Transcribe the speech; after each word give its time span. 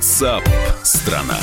WhatsApp 0.00 0.48
страна. 0.82 1.36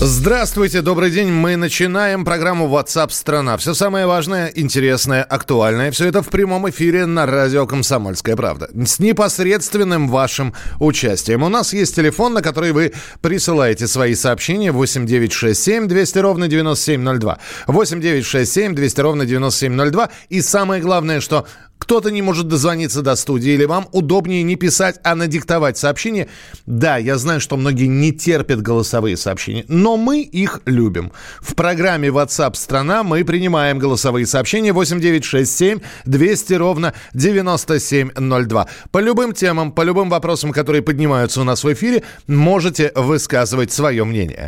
Здравствуйте, 0.00 0.82
добрый 0.82 1.12
день. 1.12 1.28
Мы 1.28 1.54
начинаем 1.54 2.24
программу 2.24 2.66
WhatsApp 2.66 3.10
страна. 3.12 3.56
Все 3.58 3.74
самое 3.74 4.06
важное, 4.06 4.50
интересное, 4.52 5.22
актуальное. 5.22 5.92
Все 5.92 6.08
это 6.08 6.20
в 6.20 6.28
прямом 6.28 6.68
эфире 6.68 7.06
на 7.06 7.26
радио 7.26 7.64
«Комсомольская 7.64 8.34
правда». 8.34 8.68
С 8.84 8.98
непосредственным 8.98 10.08
вашим 10.08 10.52
участием. 10.80 11.44
У 11.44 11.48
нас 11.48 11.72
есть 11.72 11.94
телефон, 11.94 12.34
на 12.34 12.42
который 12.42 12.72
вы 12.72 12.92
присылаете 13.20 13.86
свои 13.86 14.16
сообщения 14.16 14.72
8967 14.72 15.86
200 15.86 16.18
ровно 16.18 16.48
9702. 16.48 17.38
8967 17.68 18.74
200 18.74 19.00
ровно 19.00 19.26
9702. 19.26 20.10
И 20.28 20.40
самое 20.40 20.82
главное, 20.82 21.20
что 21.20 21.46
кто-то 21.82 22.12
не 22.12 22.22
может 22.22 22.46
дозвониться 22.46 23.02
до 23.02 23.16
студии, 23.16 23.50
или 23.50 23.64
вам 23.64 23.88
удобнее 23.90 24.44
не 24.44 24.54
писать, 24.54 25.00
а 25.02 25.16
надиктовать 25.16 25.76
сообщение. 25.76 26.28
Да, 26.64 26.96
я 26.96 27.18
знаю, 27.18 27.40
что 27.40 27.56
многие 27.56 27.86
не 27.86 28.12
терпят 28.12 28.62
голосовые 28.62 29.16
сообщения, 29.16 29.64
но 29.66 29.96
мы 29.96 30.22
их 30.22 30.60
любим. 30.64 31.10
В 31.40 31.56
программе 31.56 32.06
WhatsApp 32.06 32.54
страна 32.54 33.02
мы 33.02 33.24
принимаем 33.24 33.80
голосовые 33.80 34.26
сообщения 34.26 34.72
8967 34.72 35.80
200 36.04 36.52
ровно 36.54 36.94
9702. 37.14 38.68
По 38.92 38.98
любым 38.98 39.32
темам, 39.32 39.72
по 39.72 39.82
любым 39.82 40.08
вопросам, 40.08 40.52
которые 40.52 40.82
поднимаются 40.82 41.40
у 41.40 41.44
нас 41.44 41.64
в 41.64 41.72
эфире, 41.72 42.04
можете 42.28 42.92
высказывать 42.94 43.72
свое 43.72 44.04
мнение. 44.04 44.46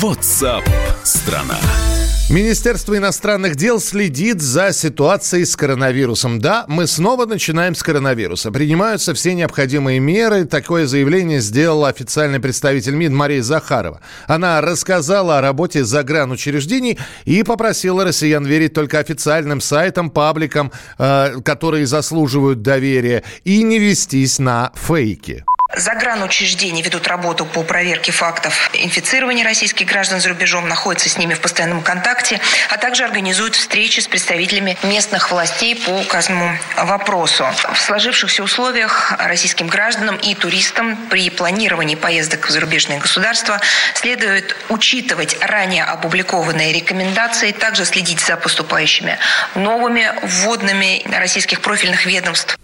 WhatsApp 0.00 0.64
страна. 1.02 1.58
Министерство 2.30 2.94
иностранных 2.94 3.56
дел 3.56 3.80
следит 3.80 4.42
за 4.42 4.74
ситуацией 4.74 5.46
с 5.46 5.56
коронавирусом. 5.56 6.40
Да, 6.40 6.66
мы 6.68 6.86
снова 6.86 7.24
начинаем 7.24 7.74
с 7.74 7.82
коронавируса. 7.82 8.52
Принимаются 8.52 9.14
все 9.14 9.32
необходимые 9.32 9.98
меры. 9.98 10.44
Такое 10.44 10.86
заявление 10.86 11.40
сделала 11.40 11.88
официальный 11.88 12.38
представитель 12.38 12.96
МИД 12.96 13.12
Мария 13.12 13.42
Захарова. 13.42 14.02
Она 14.26 14.60
рассказала 14.60 15.38
о 15.38 15.40
работе 15.40 15.84
загранучреждений 15.84 16.98
и 17.24 17.42
попросила 17.44 18.04
россиян 18.04 18.44
верить 18.44 18.74
только 18.74 18.98
официальным 18.98 19.62
сайтам, 19.62 20.10
пабликам, 20.10 20.70
э, 20.98 21.40
которые 21.42 21.86
заслуживают 21.86 22.60
доверия, 22.60 23.24
и 23.44 23.62
не 23.62 23.78
вестись 23.78 24.38
на 24.38 24.70
фейки. 24.74 25.46
Загранучреждения 25.78 26.82
ведут 26.82 27.06
работу 27.06 27.46
по 27.46 27.62
проверке 27.62 28.10
фактов 28.10 28.68
инфицирования 28.72 29.44
российских 29.44 29.86
граждан 29.86 30.20
за 30.20 30.30
рубежом, 30.30 30.68
находятся 30.68 31.08
с 31.08 31.16
ними 31.16 31.34
в 31.34 31.40
постоянном 31.40 31.82
контакте, 31.82 32.40
а 32.68 32.78
также 32.78 33.04
организуют 33.04 33.54
встречи 33.54 34.00
с 34.00 34.08
представителями 34.08 34.76
местных 34.82 35.30
властей 35.30 35.76
по 35.76 35.90
указанному 35.90 36.58
вопросу. 36.76 37.46
В 37.72 37.78
сложившихся 37.78 38.42
условиях 38.42 39.14
российским 39.20 39.68
гражданам 39.68 40.16
и 40.16 40.34
туристам 40.34 40.96
при 41.10 41.30
планировании 41.30 41.94
поездок 41.94 42.48
в 42.48 42.50
зарубежные 42.50 42.98
государства 42.98 43.60
следует 43.94 44.56
учитывать 44.68 45.38
ранее 45.40 45.84
опубликованные 45.84 46.72
рекомендации, 46.72 47.52
также 47.52 47.84
следить 47.84 48.18
за 48.18 48.36
поступающими 48.36 49.16
новыми 49.54 50.12
вводными 50.22 51.04
российских 51.16 51.60
профильных 51.60 52.04
ведомств. 52.04 52.58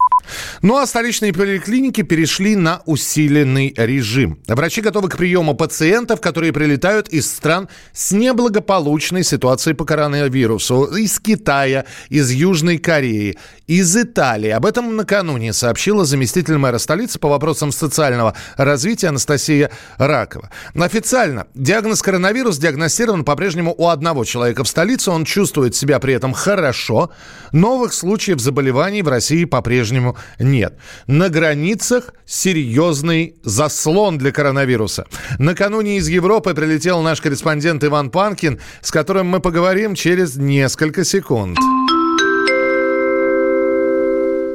Ну 0.61 0.77
а 0.77 0.85
столичные 0.87 1.33
поликлиники 1.33 2.01
перешли 2.01 2.55
на 2.55 2.81
усиленный 2.85 3.73
режим. 3.77 4.39
Врачи 4.47 4.81
готовы 4.81 5.09
к 5.09 5.17
приему 5.17 5.53
пациентов, 5.55 6.21
которые 6.21 6.53
прилетают 6.53 7.09
из 7.09 7.31
стран 7.31 7.69
с 7.93 8.11
неблагополучной 8.11 9.23
ситуацией 9.23 9.75
по 9.75 9.85
коронавирусу. 9.85 10.85
Из 10.95 11.19
Китая, 11.19 11.85
из 12.09 12.31
Южной 12.31 12.77
Кореи, 12.77 13.37
из 13.67 13.95
Италии. 13.95 14.49
Об 14.49 14.65
этом 14.65 14.95
накануне 14.95 15.53
сообщила 15.53 16.05
заместитель 16.05 16.57
мэра 16.57 16.77
столицы 16.77 17.19
по 17.19 17.29
вопросам 17.29 17.71
социального 17.71 18.35
развития 18.57 19.07
Анастасия 19.07 19.71
Ракова. 19.97 20.49
Официально 20.75 21.47
диагноз 21.55 22.01
коронавирус 22.01 22.57
диагностирован 22.57 23.23
по-прежнему 23.23 23.73
у 23.77 23.87
одного 23.87 24.23
человека 24.25 24.63
в 24.63 24.67
столице. 24.67 25.11
Он 25.11 25.25
чувствует 25.25 25.75
себя 25.75 25.99
при 25.99 26.13
этом 26.13 26.33
хорошо. 26.33 27.11
Новых 27.51 27.93
случаев 27.93 28.39
заболеваний 28.39 29.01
в 29.01 29.07
России 29.07 29.45
по-прежнему 29.45 30.14
нет. 30.39 30.77
На 31.07 31.29
границах 31.29 32.13
серьезный 32.25 33.35
заслон 33.43 34.17
для 34.17 34.31
коронавируса. 34.31 35.05
Накануне 35.39 35.97
из 35.97 36.07
Европы 36.07 36.53
прилетел 36.53 37.01
наш 37.01 37.21
корреспондент 37.21 37.83
Иван 37.83 38.09
Панкин, 38.09 38.59
с 38.81 38.91
которым 38.91 39.27
мы 39.27 39.39
поговорим 39.39 39.95
через 39.95 40.35
несколько 40.35 41.03
секунд. 41.03 41.57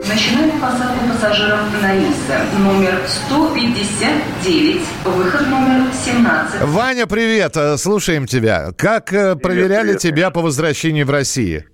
Начинаем 0.09 0.61
посадку 0.61 1.07
пассажиров 1.09 1.83
на 1.83 1.93
рейсы. 1.93 2.35
Номер 2.59 3.01
159, 3.07 4.81
выход 5.05 5.49
номер 5.49 5.93
17. 5.93 6.63
Ваня, 6.63 7.07
привет, 7.07 7.57
э, 7.57 7.77
слушаем 7.77 8.27
тебя. 8.27 8.73
Как 8.77 9.13
э, 9.13 9.37
проверяли 9.37 9.89
привет. 9.89 10.01
тебя 10.01 10.31
по 10.31 10.41
возвращении 10.41 11.03
в 11.03 11.11
Россию? 11.11 11.65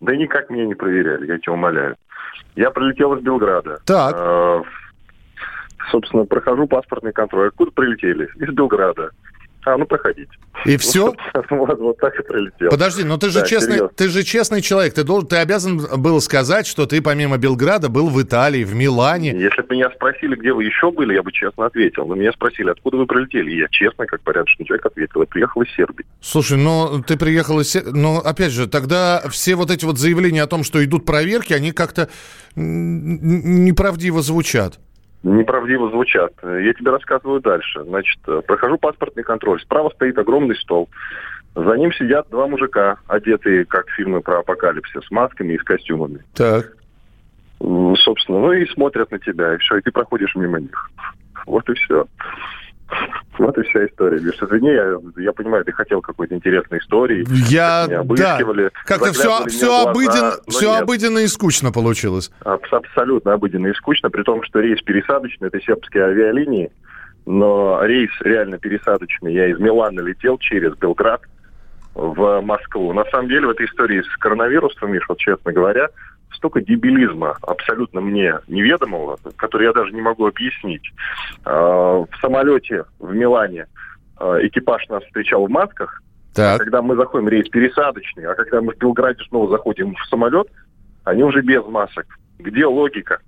Да 0.00 0.14
никак 0.16 0.50
меня 0.50 0.66
не 0.66 0.74
проверяли, 0.74 1.26
я 1.26 1.38
тебя 1.38 1.52
умоляю. 1.52 1.96
Я 2.56 2.70
прилетел 2.70 3.14
из 3.14 3.22
Белграда. 3.22 3.78
Так. 3.86 4.14
Э, 4.16 4.62
собственно, 5.90 6.24
прохожу 6.24 6.66
паспортный 6.66 7.12
контроль. 7.12 7.48
Откуда 7.48 7.70
прилетели? 7.70 8.28
Из 8.36 8.52
Белграда. 8.52 9.10
А, 9.64 9.76
ну 9.76 9.86
проходите. 9.86 10.30
И 10.66 10.76
все? 10.76 11.14
Вот, 11.50 11.78
вот 11.78 11.96
так 11.98 12.18
и 12.18 12.22
прилетел. 12.22 12.70
Подожди, 12.70 13.04
но 13.04 13.16
ты 13.16 13.30
же 13.30 13.40
Да, 13.40 13.46
честный, 13.46 13.72
серьезно. 13.74 13.88
ты 13.96 14.08
же 14.08 14.22
честный 14.22 14.60
человек. 14.62 14.94
Ты 14.94 15.04
должен, 15.04 15.28
ты 15.28 15.36
обязан 15.36 15.78
был 16.00 16.20
сказать, 16.20 16.66
что 16.66 16.86
ты 16.86 17.00
помимо 17.00 17.36
Белграда 17.38 17.88
был 17.88 18.08
в 18.08 18.20
Италии, 18.20 18.64
в 18.64 18.74
Милане. 18.74 19.30
Если 19.30 19.62
бы 19.62 19.74
меня 19.76 19.90
спросили, 19.94 20.34
где 20.34 20.52
вы 20.52 20.64
еще 20.64 20.90
были, 20.90 21.14
я 21.14 21.22
бы 21.22 21.30
честно 21.32 21.66
ответил. 21.66 22.06
Но 22.06 22.14
меня 22.14 22.32
спросили, 22.32 22.70
откуда 22.70 22.96
вы 22.96 23.06
прилетели. 23.06 23.50
И 23.52 23.58
я 23.58 23.66
честно, 23.70 24.06
как 24.06 24.20
порядочный 24.22 24.66
человек, 24.66 24.86
ответил. 24.86 25.20
Я 25.20 25.26
приехал 25.26 25.62
из 25.62 25.74
Сербии. 25.74 26.04
Слушай, 26.20 26.58
ну 26.58 27.02
ты 27.06 27.16
приехал 27.16 27.60
из... 27.60 27.70
Се- 27.70 27.82
Ну, 27.84 28.18
опять 28.18 28.52
же, 28.52 28.66
тогда 28.66 29.22
все 29.30 29.54
вот 29.54 29.70
эти 29.70 29.84
вот 29.84 29.98
заявления 29.98 30.42
о 30.42 30.46
том, 30.46 30.64
что 30.64 30.84
идут 30.84 31.04
проверки, 31.06 31.52
они 31.52 31.72
как-то 31.72 32.08
неправдиво 32.56 34.22
звучат. 34.22 34.78
Неправдиво 35.22 35.88
звучат. 35.90 36.32
Я 36.42 36.72
тебе 36.74 36.90
рассказываю 36.90 37.40
дальше. 37.40 37.84
Значит, 37.84 38.18
э, 38.26 38.42
прохожу 38.46 38.76
паспортный 38.76 39.22
контроль. 39.22 39.60
Справа 39.60 39.90
стоит 39.90 40.18
огромный 40.18 40.56
стол. 40.56 40.88
За 41.54 41.74
ним 41.74 41.92
сидят 41.92 42.28
два 42.30 42.46
мужика, 42.48 42.96
одетые, 43.06 43.64
как 43.64 43.88
фильмы 43.90 44.20
про 44.20 44.40
апокалипсис, 44.40 45.04
с 45.04 45.10
масками 45.10 45.54
и 45.54 45.58
с 45.58 45.62
костюмами. 45.62 46.24
Так. 46.34 46.76
Собственно, 47.60 48.40
ну 48.40 48.52
и 48.52 48.66
смотрят 48.66 49.10
на 49.12 49.18
тебя, 49.20 49.54
и 49.54 49.58
все, 49.58 49.76
и 49.76 49.82
ты 49.82 49.92
проходишь 49.92 50.34
мимо 50.34 50.58
них. 50.58 50.90
Вот 51.46 51.68
и 51.68 51.74
все. 51.74 52.06
Вот 53.38 53.56
и 53.58 53.62
вся 53.62 53.86
история. 53.86 54.20
Миш, 54.20 54.34
извини, 54.42 54.70
я, 54.70 54.96
я 55.16 55.32
понимаю, 55.32 55.64
ты 55.64 55.72
хотел 55.72 56.00
какой-то 56.00 56.34
интересной 56.34 56.78
истории. 56.78 57.24
Я, 57.48 57.86
да, 57.88 58.36
как-то 58.84 59.12
все, 59.12 59.46
все, 59.46 59.92
но 59.92 60.32
все 60.48 60.72
нет. 60.72 60.82
обыденно 60.82 61.18
и 61.18 61.26
скучно 61.26 61.72
получилось. 61.72 62.30
Аб- 62.44 62.66
Абсолютно 62.70 63.32
обыденно 63.32 63.68
и 63.68 63.74
скучно, 63.74 64.10
при 64.10 64.22
том, 64.22 64.42
что 64.42 64.60
рейс 64.60 64.80
пересадочный, 64.82 65.48
это 65.48 65.60
сербские 65.60 66.04
авиалинии, 66.04 66.70
но 67.26 67.80
рейс 67.82 68.10
реально 68.20 68.58
пересадочный. 68.58 69.32
Я 69.32 69.48
из 69.48 69.58
Милана 69.58 70.00
летел 70.00 70.38
через 70.38 70.74
Белград 70.76 71.22
в 71.94 72.40
Москву. 72.42 72.92
На 72.92 73.04
самом 73.06 73.28
деле 73.28 73.46
в 73.46 73.50
этой 73.50 73.66
истории 73.66 74.02
с 74.02 74.16
коронавирусом, 74.18 74.92
Миш, 74.92 75.04
вот 75.08 75.18
честно 75.18 75.52
говоря, 75.52 75.88
столько 76.34 76.60
дебилизма 76.60 77.36
абсолютно 77.42 78.00
мне 78.00 78.34
неведомого, 78.48 79.18
который 79.36 79.66
я 79.66 79.72
даже 79.72 79.92
не 79.92 80.00
могу 80.00 80.26
объяснить. 80.26 80.82
А, 81.44 81.98
В 81.98 82.08
самолете 82.20 82.84
в 82.98 83.14
Милане 83.14 83.66
а, 84.16 84.38
экипаж 84.46 84.88
нас 84.88 85.02
встречал 85.04 85.46
в 85.46 85.50
масках, 85.50 86.02
Так. 86.34 86.60
когда 86.60 86.82
мы 86.82 86.96
заходим, 86.96 87.28
рейс 87.28 87.48
пересадочный, 87.48 88.24
а 88.26 88.34
когда 88.34 88.60
мы 88.60 88.72
в 88.74 88.78
Белграде 88.78 89.22
снова 89.28 89.50
заходим 89.50 89.94
в 89.94 90.06
самолет, 90.08 90.48
они 91.04 91.22
уже 91.24 91.42
без 91.42 91.64
масок. 91.66 92.06
Где 92.38 92.66
логика? 92.66 93.18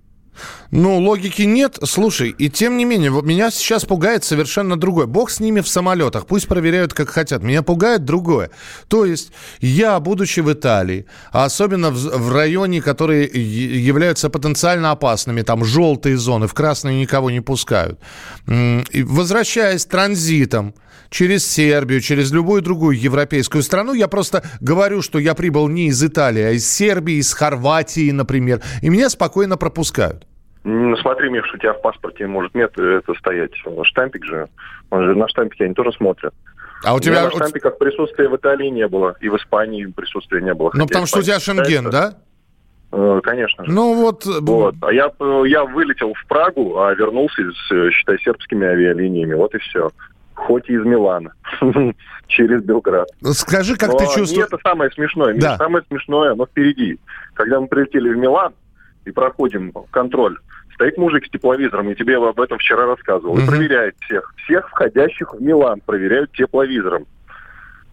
Ну, 0.71 0.97
логики 0.99 1.43
нет. 1.43 1.77
Слушай, 1.83 2.29
и 2.29 2.49
тем 2.49 2.77
не 2.77 2.85
менее, 2.85 3.11
вот 3.11 3.25
меня 3.25 3.51
сейчас 3.51 3.85
пугает 3.85 4.23
совершенно 4.23 4.77
другое. 4.77 5.05
Бог 5.05 5.29
с 5.29 5.39
ними 5.39 5.61
в 5.61 5.67
самолетах, 5.67 6.25
пусть 6.25 6.47
проверяют 6.47 6.93
как 6.93 7.09
хотят. 7.09 7.43
Меня 7.43 7.63
пугает 7.63 8.05
другое. 8.05 8.49
То 8.87 9.05
есть 9.05 9.31
я, 9.59 9.99
будучи 9.99 10.39
в 10.39 10.51
Италии, 10.51 11.05
а 11.31 11.45
особенно 11.45 11.91
в, 11.91 11.95
в 11.95 12.33
районе, 12.33 12.81
которые 12.81 13.25
являются 13.25 14.29
потенциально 14.29 14.91
опасными, 14.91 15.41
там 15.41 15.63
желтые 15.63 16.17
зоны, 16.17 16.47
в 16.47 16.53
красные 16.53 16.99
никого 16.99 17.31
не 17.31 17.41
пускают, 17.41 17.99
возвращаясь 18.45 19.85
транзитом, 19.85 20.73
через 21.09 21.45
Сербию, 21.47 22.01
через 22.01 22.31
любую 22.31 22.61
другую 22.61 22.99
европейскую 22.99 23.63
страну. 23.63 23.93
Я 23.93 24.07
просто 24.07 24.43
говорю, 24.61 25.01
что 25.01 25.19
я 25.19 25.35
прибыл 25.35 25.67
не 25.67 25.87
из 25.87 26.03
Италии, 26.03 26.43
а 26.43 26.51
из 26.51 26.69
Сербии, 26.69 27.15
из 27.15 27.33
Хорватии, 27.33 28.11
например, 28.11 28.61
и 28.81 28.89
меня 28.89 29.09
спокойно 29.09 29.57
пропускают. 29.57 30.25
Ну, 30.63 30.97
смотри, 30.97 31.29
Миш, 31.29 31.45
у 31.53 31.57
тебя 31.57 31.73
в 31.73 31.81
паспорте 31.81 32.25
может 32.25 32.55
нет 32.55 32.77
это 32.77 33.13
стоять. 33.19 33.51
Штампик 33.83 34.25
же. 34.25 34.47
Он 34.89 35.05
же 35.05 35.15
на 35.15 35.27
штампике 35.27 35.65
они 35.65 35.75
тоже 35.75 35.91
смотрят. 35.91 36.33
А 36.83 36.93
у 36.93 36.97
У 36.97 36.99
меня 36.99 37.29
тебя... 37.29 37.31
штампиках 37.31 37.77
присутствия 37.77 38.27
в 38.29 38.35
Италии 38.35 38.69
не 38.69 38.87
было, 38.87 39.15
и 39.21 39.29
в 39.29 39.35
Испании 39.37 39.85
присутствия 39.85 40.41
не 40.41 40.53
было. 40.53 40.71
Ну, 40.73 40.87
потому 40.87 41.05
что 41.05 41.19
у 41.19 41.21
тебя 41.21 41.39
Шенген, 41.39 41.89
да? 41.89 42.15
Э, 42.91 43.19
Конечно 43.23 43.65
же. 43.65 43.71
Ну 43.71 43.93
вот, 43.95 44.25
Вот. 44.25 44.75
А 44.81 44.93
я, 44.93 45.11
э, 45.19 45.43
я 45.47 45.65
вылетел 45.65 46.13
в 46.13 46.27
Прагу, 46.27 46.79
а 46.79 46.93
вернулся, 46.93 47.41
с, 47.51 47.71
э, 47.71 47.91
считай, 47.91 48.17
сербскими 48.19 48.65
авиалиниями. 48.65 49.33
Вот 49.33 49.53
и 49.53 49.57
все. 49.59 49.89
Хоть 50.35 50.69
и 50.69 50.73
из 50.73 50.83
Милана. 50.85 51.31
Через 52.27 52.61
Белград. 52.63 53.07
скажи, 53.33 53.75
как 53.75 53.89
Но 53.93 53.97
ты 53.97 54.05
чувствуешь... 54.13 54.45
это 54.47 54.57
самое 54.63 54.91
смешное. 54.91 55.33
Да. 55.35 55.57
Самое 55.57 55.83
смешное, 55.87 56.33
оно 56.33 56.45
впереди. 56.45 56.99
Когда 57.33 57.59
мы 57.59 57.67
прилетели 57.67 58.09
в 58.13 58.17
Милан 58.17 58.53
и 59.05 59.11
проходим 59.11 59.71
контроль, 59.91 60.37
стоит 60.73 60.97
мужик 60.97 61.25
с 61.25 61.29
тепловизором, 61.29 61.89
и 61.89 61.95
тебе 61.95 62.17
об 62.17 62.39
этом 62.39 62.57
вчера 62.57 62.85
рассказывал, 62.85 63.37
и 63.37 63.41
Мгм. 63.41 63.47
проверяет 63.47 63.95
всех. 64.01 64.33
Всех 64.43 64.69
входящих 64.69 65.33
в 65.33 65.41
Милан 65.41 65.81
проверяют 65.85 66.31
тепловизором. 66.33 67.05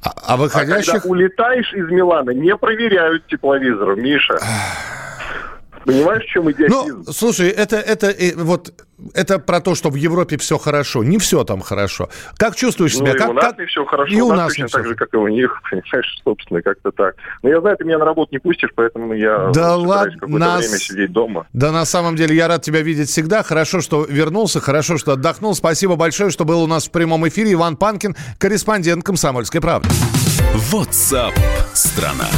А, 0.04 0.08
а 0.08 0.34
А 0.34 0.36
выходящих... 0.36 0.92
когда 0.94 1.08
улетаешь 1.08 1.72
из 1.74 1.88
Милана, 1.88 2.30
не 2.30 2.56
проверяют 2.56 3.26
тепловизором, 3.28 4.02
Миша. 4.02 4.36
Понимаешь, 5.84 6.24
в 6.24 6.26
чем 6.28 6.50
идиотизм? 6.50 7.02
Ну, 7.06 7.12
слушай, 7.12 7.48
это, 7.48 7.76
это, 7.76 8.06
э, 8.08 8.34
вот, 8.36 8.72
это 9.14 9.38
про 9.38 9.60
то, 9.60 9.74
что 9.74 9.90
в 9.90 9.94
Европе 9.96 10.36
все 10.38 10.58
хорошо. 10.58 11.02
Не 11.04 11.18
все 11.18 11.42
там 11.44 11.60
хорошо. 11.60 12.08
Как 12.36 12.54
чувствуешь 12.56 12.94
Ну, 12.94 13.00
себя? 13.00 13.14
и 13.14 13.18
как, 13.18 13.30
у 13.30 13.32
нас 13.32 13.44
как- 13.46 13.58
не 13.58 13.66
все 13.66 13.84
хорошо, 13.84 14.12
и 14.14 14.20
у 14.20 14.26
у 14.26 14.30
нас, 14.30 14.38
нас 14.38 14.48
точно 14.48 14.62
не 14.64 14.68
так 14.70 14.86
же, 14.86 14.94
как 14.94 15.12
и 15.14 15.16
у 15.16 15.28
них, 15.28 15.60
понимаешь, 15.70 16.20
собственно, 16.24 16.62
как-то 16.62 16.90
так. 16.92 17.16
Но 17.42 17.48
я 17.48 17.60
знаю, 17.60 17.76
ты 17.76 17.84
меня 17.84 17.98
на 17.98 18.04
работу 18.04 18.28
не 18.32 18.38
пустишь, 18.38 18.70
поэтому 18.74 19.12
я 19.14 19.50
Да 19.52 19.76
ладно, 19.76 20.12
какое-то 20.12 20.38
нас- 20.38 20.60
время 20.66 20.78
сидеть 20.78 21.12
дома. 21.12 21.46
Да, 21.52 21.72
на 21.72 21.84
самом 21.84 22.16
деле, 22.16 22.34
я 22.36 22.48
рад 22.48 22.62
тебя 22.62 22.80
видеть 22.82 23.08
всегда. 23.08 23.42
Хорошо, 23.42 23.80
что 23.80 24.04
вернулся, 24.08 24.60
хорошо, 24.60 24.98
что 24.98 25.12
отдохнул. 25.12 25.54
Спасибо 25.54 25.96
большое, 25.96 26.30
что 26.30 26.44
был 26.44 26.62
у 26.62 26.66
нас 26.66 26.86
в 26.86 26.90
прямом 26.90 27.26
эфире. 27.28 27.52
Иван 27.54 27.76
Панкин, 27.76 28.14
корреспондент 28.38 29.04
«Комсомольской 29.04 29.60
правды». 29.60 29.88
WhatsApp 30.70 31.32
страна. 31.74 32.28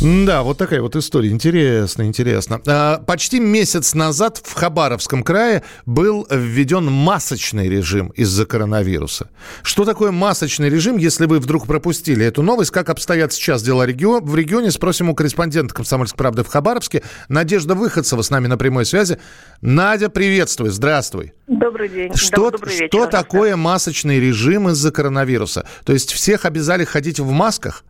Да, 0.00 0.44
вот 0.44 0.58
такая 0.58 0.80
вот 0.80 0.94
история. 0.94 1.30
Интересно, 1.30 2.04
интересно. 2.04 2.60
А, 2.68 2.98
почти 2.98 3.40
месяц 3.40 3.94
назад 3.94 4.40
в 4.44 4.52
Хабаровском 4.54 5.24
крае 5.24 5.64
был 5.86 6.24
введен 6.30 6.84
масочный 6.84 7.68
режим 7.68 8.10
из-за 8.10 8.46
коронавируса. 8.46 9.28
Что 9.62 9.84
такое 9.84 10.12
масочный 10.12 10.68
режим, 10.70 10.98
если 10.98 11.26
вы 11.26 11.40
вдруг 11.40 11.66
пропустили 11.66 12.24
эту 12.24 12.42
новость? 12.42 12.70
Как 12.70 12.90
обстоят 12.90 13.32
сейчас 13.32 13.64
дела 13.64 13.88
регио- 13.88 14.20
в 14.22 14.36
регионе? 14.36 14.70
Спросим 14.70 15.10
у 15.10 15.16
корреспондента 15.16 15.74
«Комсомольской 15.74 16.16
правды» 16.16 16.44
в 16.44 16.48
Хабаровске. 16.48 17.02
Надежда 17.28 17.74
Выходцева 17.74 18.22
с 18.22 18.30
нами 18.30 18.46
на 18.46 18.56
прямой 18.56 18.84
связи. 18.84 19.18
Надя, 19.62 20.10
приветствую, 20.10 20.70
здравствуй. 20.70 21.32
Добрый 21.48 21.88
день. 21.88 22.14
Что, 22.14 22.52
Добрый 22.52 22.72
вечер. 22.72 22.86
что 22.88 23.06
такое 23.06 23.56
масочный 23.56 24.20
режим 24.20 24.68
из-за 24.68 24.92
коронавируса? 24.92 25.66
То 25.84 25.92
есть 25.92 26.12
всех 26.12 26.44
обязали 26.44 26.84
ходить 26.84 27.18
в 27.18 27.30
масках? 27.32 27.82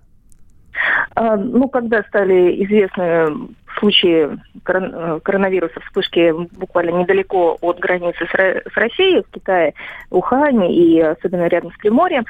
А, 1.18 1.36
Ну, 1.36 1.68
когда 1.68 2.04
стали 2.04 2.64
известны 2.64 3.48
случаи 3.80 4.28
э, 4.28 5.20
коронавируса, 5.24 5.80
вспышки 5.80 6.32
буквально 6.56 6.90
недалеко 7.00 7.58
от 7.60 7.80
границы 7.80 8.24
с 8.24 8.34
Ро- 8.34 8.62
с 8.72 8.76
Россией, 8.76 9.22
в 9.22 9.30
Китае, 9.32 9.74
Ухане 10.10 10.72
и 10.72 11.00
особенно 11.00 11.48
рядом 11.48 11.72
с 11.72 11.76
Приморьем, 11.78 12.24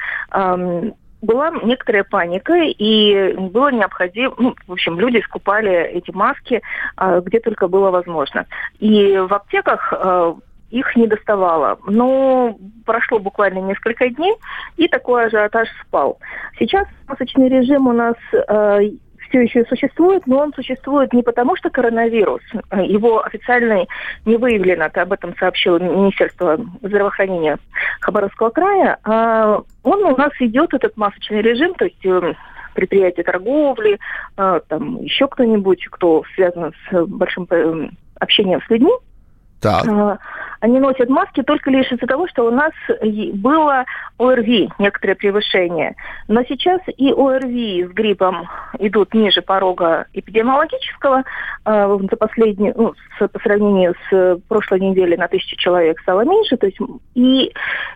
была 1.21 1.51
некоторая 1.63 2.03
паника, 2.03 2.53
и 2.55 3.33
было 3.33 3.71
необходимо, 3.71 4.33
ну, 4.37 4.55
в 4.67 4.71
общем, 4.71 4.99
люди 4.99 5.19
скупали 5.19 5.69
эти 5.69 6.11
маски 6.11 6.61
а, 6.95 7.19
где 7.19 7.41
только 7.41 7.67
было 7.67 7.91
возможно. 7.91 8.45
И 8.79 9.17
в 9.17 9.33
аптеках 9.33 9.91
а, 9.91 10.35
их 10.69 10.95
не 10.95 11.07
доставало. 11.07 11.79
Но 11.85 12.57
прошло 12.85 13.19
буквально 13.19 13.59
несколько 13.59 14.09
дней, 14.09 14.35
и 14.77 14.87
такой 14.87 15.25
ажиотаж 15.25 15.67
спал. 15.81 16.19
Сейчас 16.57 16.87
масочный 17.07 17.49
режим 17.49 17.87
у 17.87 17.93
нас 17.93 18.15
э, 18.33 18.91
все 19.29 19.41
еще 19.41 19.63
существует, 19.65 20.25
но 20.27 20.39
он 20.39 20.53
существует 20.53 21.13
не 21.13 21.23
потому, 21.23 21.55
что 21.55 21.69
коронавирус, 21.69 22.41
э, 22.71 22.85
его 22.85 23.23
официально 23.23 23.85
не 24.25 24.37
выявлено, 24.37 24.85
это 24.85 25.03
об 25.03 25.13
этом 25.13 25.35
сообщило 25.37 25.77
Министерство 25.77 26.57
здравоохранения 26.81 27.57
Хабаровского 28.01 28.49
края, 28.49 28.97
а 29.03 29.61
он 29.83 30.03
у 30.03 30.17
нас 30.17 30.31
идет, 30.39 30.73
этот 30.73 30.97
масочный 30.97 31.41
режим, 31.41 31.73
то 31.75 31.85
есть 31.85 32.05
э, 32.05 32.33
предприятия 32.73 33.23
торговли, 33.23 33.99
э, 34.37 34.59
там 34.67 35.01
еще 35.01 35.27
кто-нибудь, 35.27 35.85
кто 35.89 36.23
связан 36.35 36.73
с 36.89 37.05
большим 37.05 37.47
э, 37.49 37.89
общением 38.19 38.61
с 38.65 38.69
людьми, 38.69 38.91
Так. 39.61 39.85
Они 40.61 40.79
носят 40.79 41.09
маски 41.09 41.41
только 41.41 41.69
лишь 41.69 41.91
из-за 41.91 42.05
того, 42.05 42.27
что 42.27 42.45
у 42.45 42.51
нас 42.51 42.71
было 43.33 43.85
ОРВИ, 44.17 44.69
некоторое 44.77 45.15
превышение. 45.15 45.95
Но 46.27 46.43
сейчас 46.43 46.81
и 46.97 47.11
ОРВИ 47.13 47.85
с 47.85 47.91
гриппом 47.93 48.49
идут 48.79 49.13
ниже 49.13 49.41
порога 49.41 50.07
эпидемиологического. 50.13 51.23
А, 51.65 51.97
За 52.09 52.15
последние, 52.17 52.73
ну, 52.75 52.93
с- 53.17 53.27
по 53.27 53.39
сравнению 53.39 53.95
с 54.09 54.37
прошлой 54.47 54.79
неделей 54.81 55.15
на 55.17 55.27
тысячу 55.27 55.55
человек 55.57 55.99
стало 56.01 56.21
меньше. 56.25 56.57
То 56.57 56.65
есть, 56.65 56.77
и 57.15 57.53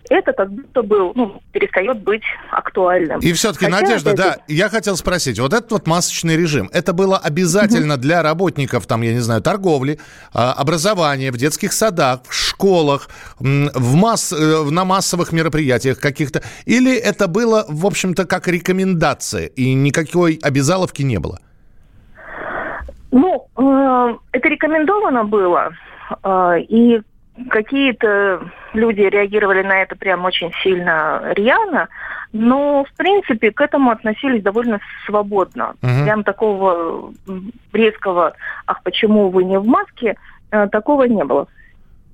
это 0.10 0.32
как 0.34 0.52
будто 0.52 0.84
бы 0.84 1.12
ну, 1.16 1.42
перестает 1.52 2.02
быть 2.04 2.24
актуальным. 2.52 3.20
И 3.20 3.34
все-таки, 3.34 3.66
Хотя, 3.66 3.82
Надежда, 3.82 4.12
опять 4.12 4.26
да, 4.26 4.38
я 4.48 4.70
хотел 4.70 4.96
спросить, 4.96 5.40
вот 5.40 5.54
этот 5.54 5.72
вот 5.72 5.88
масочный 5.88 6.38
режим, 6.38 6.70
это 6.74 6.94
было 6.94 7.18
обязательно 7.18 7.98
для 7.98 8.22
работников, 8.22 8.86
там, 8.88 9.02
я 9.02 9.14
не 9.14 9.20
знаю, 9.20 9.42
торговли, 9.42 10.00
а, 10.34 10.54
образования, 10.54 11.32
в 11.32 11.38
детских 11.38 11.74
садах, 11.74 12.22
в 12.28 12.53
школах, 12.64 13.10
в 13.40 13.96
масс, 13.96 14.34
э, 14.34 14.72
на 14.72 14.86
массовых 14.86 15.34
мероприятиях 15.34 16.00
каких-то, 16.00 16.42
или 16.66 16.96
это 16.96 17.28
было, 17.28 17.66
в 17.68 17.86
общем-то, 17.86 18.26
как 18.26 18.48
рекомендация, 18.48 19.48
и 19.48 19.74
никакой 19.74 20.40
обязаловки 20.42 21.04
не 21.04 21.20
было? 21.20 21.40
Ну, 23.12 23.48
э, 23.58 24.16
это 24.32 24.50
рекомендовано 24.50 25.24
было, 25.26 25.72
э, 26.24 26.60
и 26.70 27.02
какие-то 27.50 28.40
люди 28.74 29.02
реагировали 29.02 29.64
на 29.64 29.82
это 29.82 29.96
прям 29.96 30.26
очень 30.26 30.52
сильно 30.64 31.22
рьяно, 31.36 31.88
но, 32.32 32.84
в 32.84 32.98
принципе, 32.98 33.52
к 33.52 33.62
этому 33.62 33.92
относились 33.92 34.42
довольно 34.42 34.80
свободно. 35.06 35.74
Мгм. 35.82 36.04
Прям 36.04 36.24
такого 36.24 37.12
резкого 37.74 38.34
«ах, 38.66 38.82
почему 38.84 39.30
вы 39.30 39.44
не 39.44 39.60
в 39.60 39.66
маске?» 39.66 40.16
такого 40.72 41.04
не 41.08 41.24
было. 41.24 41.48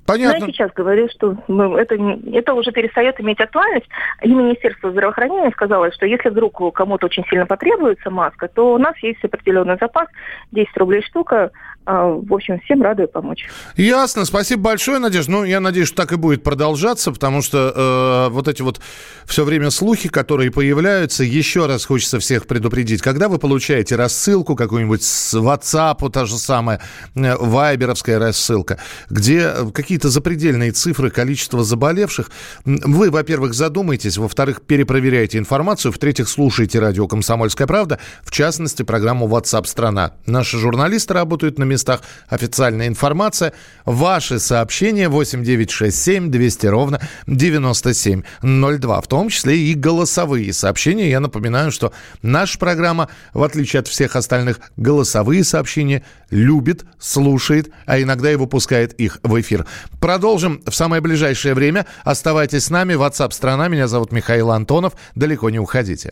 Но 0.10 0.16
я 0.16 0.32
Понятно. 0.32 0.48
сейчас 0.48 0.72
говорю, 0.74 1.08
что 1.10 1.38
это, 1.78 1.96
это 2.34 2.54
уже 2.54 2.72
перестает 2.72 3.20
иметь 3.22 3.40
актуальность. 3.40 3.88
И 4.24 4.34
Министерство 4.34 4.92
здравоохранения 4.92 5.52
сказало, 5.52 5.92
что 5.92 6.08
если 6.08 6.30
вдруг 6.30 6.74
кому-то 6.74 7.06
очень 7.06 7.24
сильно 7.30 7.46
потребуется 7.46 8.10
маска, 8.10 8.48
то 8.48 8.74
у 8.74 8.78
нас 8.80 8.98
есть 9.04 9.24
определенный 9.24 9.78
запас, 9.80 10.08
10 10.52 10.76
рублей 10.78 11.04
штука. 11.04 11.52
А, 11.92 12.06
В 12.06 12.32
общем, 12.36 12.60
всем 12.66 12.84
рады 12.84 13.08
помочь. 13.08 13.48
Ясно, 13.76 14.24
спасибо 14.24 14.62
большое, 14.62 15.00
Надежда. 15.00 15.32
Ну, 15.32 15.44
я 15.44 15.60
надеюсь, 15.60 15.88
что 15.88 15.98
так 15.98 16.12
и 16.12 16.18
будет 16.18 16.44
продолжаться, 16.44 17.12
потому 17.12 17.42
что 17.42 18.28
э, 18.30 18.32
вот 18.32 18.48
эти 18.48 18.62
вот 18.62 18.80
все 19.26 19.44
время 19.44 19.72
слухи, 19.72 20.08
которые 20.08 20.52
появляются, 20.52 21.24
еще 21.24 21.66
раз 21.66 21.86
хочется 21.86 22.20
всех 22.20 22.46
предупредить. 22.46 23.02
Когда 23.02 23.28
вы 23.28 23.40
получаете 23.40 23.96
рассылку 23.96 24.56
какую-нибудь 24.56 25.02
с 25.02 25.34
WhatsApp, 25.34 26.12
та 26.12 26.26
же 26.26 26.38
самая 26.38 26.80
э, 27.16 27.36
вайберовская 27.36 28.20
рассылка, 28.20 28.78
где 29.10 29.52
э, 29.52 29.72
какие-то 29.74 30.10
запредельные 30.10 30.72
цифры 30.72 31.10
количества 31.10 31.64
заболевших, 31.64 32.30
вы, 32.66 33.10
во-первых, 33.10 33.56
задумайтесь, 33.56 34.18
во-вторых, 34.18 34.62
перепроверяйте 34.62 35.40
информацию, 35.40 35.92
в-третьих, 35.92 36.30
слушайте 36.30 36.78
радио 36.78 37.08
«Комсомольская 37.08 37.66
правда», 37.66 38.00
в 38.24 38.30
частности, 38.30 38.84
программу 38.84 39.28
WhatsApp 39.28 39.66
страна 39.66 40.12
Наши 40.28 40.60
журналисты 40.60 41.16
работают 41.16 41.58
на 41.58 41.64
местах, 41.64 41.79
официальная 42.28 42.88
информация. 42.88 43.54
Ваши 43.86 44.40
сообщения 44.40 45.10
8967 45.10 46.32
200 46.32 46.68
ровно 46.68 47.02
9702, 47.28 49.02
в 49.02 49.08
том 49.08 49.30
числе 49.30 49.58
и 49.58 49.74
голосовые 49.74 50.54
сообщения. 50.54 51.10
Я 51.10 51.20
напоминаю, 51.20 51.72
что 51.72 51.92
наша 52.22 52.58
программа, 52.60 53.10
в 53.34 53.44
отличие 53.44 53.80
от 53.80 53.88
всех 53.88 54.16
остальных, 54.16 54.60
голосовые 54.78 55.44
сообщения 55.44 56.04
любит, 56.30 56.86
слушает, 57.00 57.72
а 57.86 58.00
иногда 58.02 58.32
и 58.32 58.36
выпускает 58.36 58.94
их 58.94 59.20
в 59.24 59.40
эфир. 59.40 59.66
Продолжим 60.00 60.62
в 60.66 60.74
самое 60.74 61.02
ближайшее 61.02 61.54
время. 61.54 61.86
Оставайтесь 62.04 62.66
с 62.66 62.70
нами. 62.70 62.94
WhatsApp 62.94 63.32
страна. 63.32 63.68
Меня 63.68 63.88
зовут 63.88 64.12
Михаил 64.12 64.52
Антонов. 64.52 64.94
Далеко 65.16 65.50
не 65.50 65.60
уходите. 65.60 66.12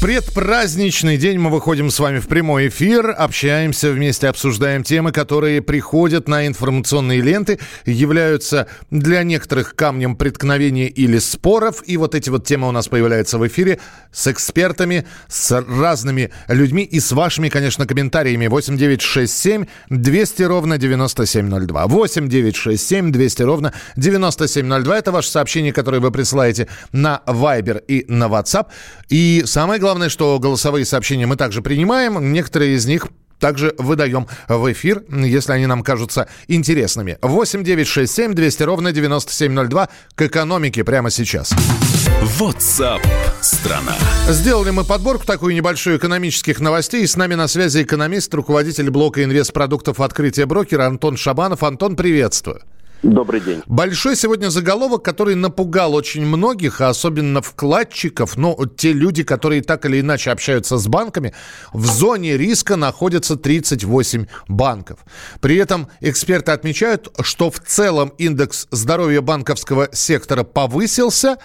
Предпраздничный 0.00 1.16
день 1.16 1.40
мы 1.40 1.50
выходим 1.50 1.90
с 1.90 1.98
вами 1.98 2.20
в 2.20 2.28
прямой 2.28 2.68
эфир, 2.68 3.12
общаемся 3.18 3.90
вместе, 3.90 4.28
обсуждаем 4.28 4.84
темы, 4.84 5.10
которые 5.10 5.60
приходят 5.60 6.28
на 6.28 6.46
информационные 6.46 7.20
ленты, 7.20 7.58
являются 7.84 8.68
для 8.92 9.24
некоторых 9.24 9.74
камнем 9.74 10.14
преткновения 10.14 10.86
или 10.86 11.18
споров. 11.18 11.82
И 11.84 11.96
вот 11.96 12.14
эти 12.14 12.30
вот 12.30 12.44
темы 12.44 12.68
у 12.68 12.70
нас 12.70 12.86
появляются 12.86 13.38
в 13.38 13.46
эфире 13.48 13.80
с 14.12 14.28
экспертами, 14.28 15.04
с 15.26 15.60
разными 15.68 16.30
людьми 16.46 16.84
и 16.84 17.00
с 17.00 17.10
вашими, 17.10 17.48
конечно, 17.48 17.84
комментариями. 17.84 18.46
8967 18.46 19.66
200 19.90 20.42
ровно 20.44 20.78
9702. 20.78 21.86
8967 21.88 23.10
200 23.10 23.42
ровно 23.42 23.72
9702. 23.96 24.96
Это 24.96 25.10
ваше 25.10 25.28
сообщение, 25.28 25.72
которое 25.72 25.98
вы 25.98 26.12
присылаете 26.12 26.68
на 26.92 27.20
Viber 27.26 27.82
и 27.88 28.04
на 28.06 28.26
WhatsApp. 28.26 28.68
И 29.08 29.42
самое 29.44 29.80
главное, 29.80 29.87
Главное, 29.88 30.10
что 30.10 30.38
голосовые 30.38 30.84
сообщения 30.84 31.24
мы 31.24 31.36
также 31.36 31.62
принимаем. 31.62 32.30
Некоторые 32.30 32.74
из 32.74 32.84
них 32.84 33.08
также 33.38 33.74
выдаем 33.78 34.26
в 34.46 34.70
эфир, 34.70 35.02
если 35.10 35.52
они 35.52 35.64
нам 35.64 35.82
кажутся 35.82 36.28
интересными. 36.46 37.16
8 37.22 37.64
9 37.64 37.86
6 37.86 38.14
7 38.14 38.34
200 38.34 38.62
ровно 38.64 38.92
9702 38.92 39.88
к 40.14 40.20
экономике 40.20 40.84
прямо 40.84 41.08
сейчас. 41.08 41.54
WhatsApp 42.38 43.00
страна. 43.40 43.96
Сделали 44.28 44.68
мы 44.68 44.84
подборку 44.84 45.24
такую 45.24 45.54
небольшую 45.54 45.96
экономических 45.96 46.60
новостей. 46.60 47.08
С 47.08 47.16
нами 47.16 47.34
на 47.34 47.48
связи 47.48 47.82
экономист, 47.82 48.34
руководитель 48.34 48.90
блока 48.90 49.24
инвестпродуктов 49.24 50.00
«Открытие 50.00 50.44
брокера» 50.44 50.84
Антон 50.84 51.16
Шабанов. 51.16 51.62
Антон, 51.62 51.96
приветствую. 51.96 52.60
Добрый 53.02 53.40
день. 53.40 53.62
Большой 53.66 54.16
сегодня 54.16 54.48
заголовок, 54.48 55.04
который 55.04 55.36
напугал 55.36 55.94
очень 55.94 56.26
многих, 56.26 56.80
а 56.80 56.88
особенно 56.88 57.40
вкладчиков, 57.40 58.36
но 58.36 58.56
те 58.76 58.92
люди, 58.92 59.22
которые 59.22 59.62
так 59.62 59.86
или 59.86 60.00
иначе 60.00 60.32
общаются 60.32 60.78
с 60.78 60.88
банками, 60.88 61.32
в 61.72 61.86
зоне 61.86 62.36
риска 62.36 62.74
находятся 62.74 63.36
38 63.36 64.26
банков. 64.48 64.98
При 65.40 65.56
этом 65.56 65.88
эксперты 66.00 66.50
отмечают, 66.50 67.08
что 67.20 67.52
в 67.52 67.60
целом 67.60 68.12
индекс 68.18 68.66
здоровья 68.72 69.20
банковского 69.20 69.88
сектора 69.92 70.42
повысился, 70.42 71.36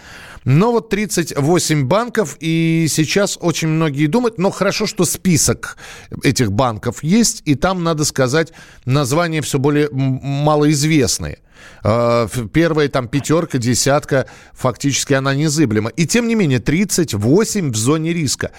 но 0.46 0.72
вот 0.72 0.90
38 0.90 1.86
банков, 1.86 2.38
и 2.40 2.88
сейчас 2.90 3.38
очень 3.40 3.70
многие 3.70 4.08
думают, 4.08 4.38
но 4.38 4.52
хорошо, 4.52 4.86
что 4.86 5.06
список 5.06 5.78
этих 6.24 6.52
банков 6.52 7.04
есть, 7.04 7.42
и 7.46 7.56
там, 7.56 7.84
надо 7.84 8.06
сказать, 8.06 8.54
названия 8.86 9.42
все 9.42 9.60
более 9.60 9.90
малоизвестные. 9.92 11.40
А, 11.84 12.28
первая 12.52 12.90
там 12.90 13.08
пятерка, 13.08 13.58
десятка, 13.58 14.28
фактически 14.54 15.14
она 15.14 15.34
незыблема. 15.34 15.90
И 15.92 16.06
тем 16.06 16.28
не 16.28 16.36
менее, 16.36 16.60
38 16.60 17.72
в 17.72 17.76
зоне 17.76 18.14
риска. 18.14 18.52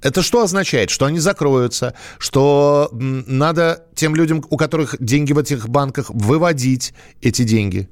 Это 0.00 0.22
что 0.22 0.42
означает? 0.42 0.90
Что 0.90 1.06
они 1.06 1.20
закроются, 1.20 1.94
что 2.18 2.88
надо 2.92 3.84
тем 3.94 4.16
людям, 4.16 4.44
у 4.50 4.56
которых 4.56 4.96
деньги 4.98 5.32
в 5.32 5.38
этих 5.38 5.68
банках, 5.68 6.10
выводить 6.10 6.92
эти 7.20 7.44
деньги? 7.44 7.88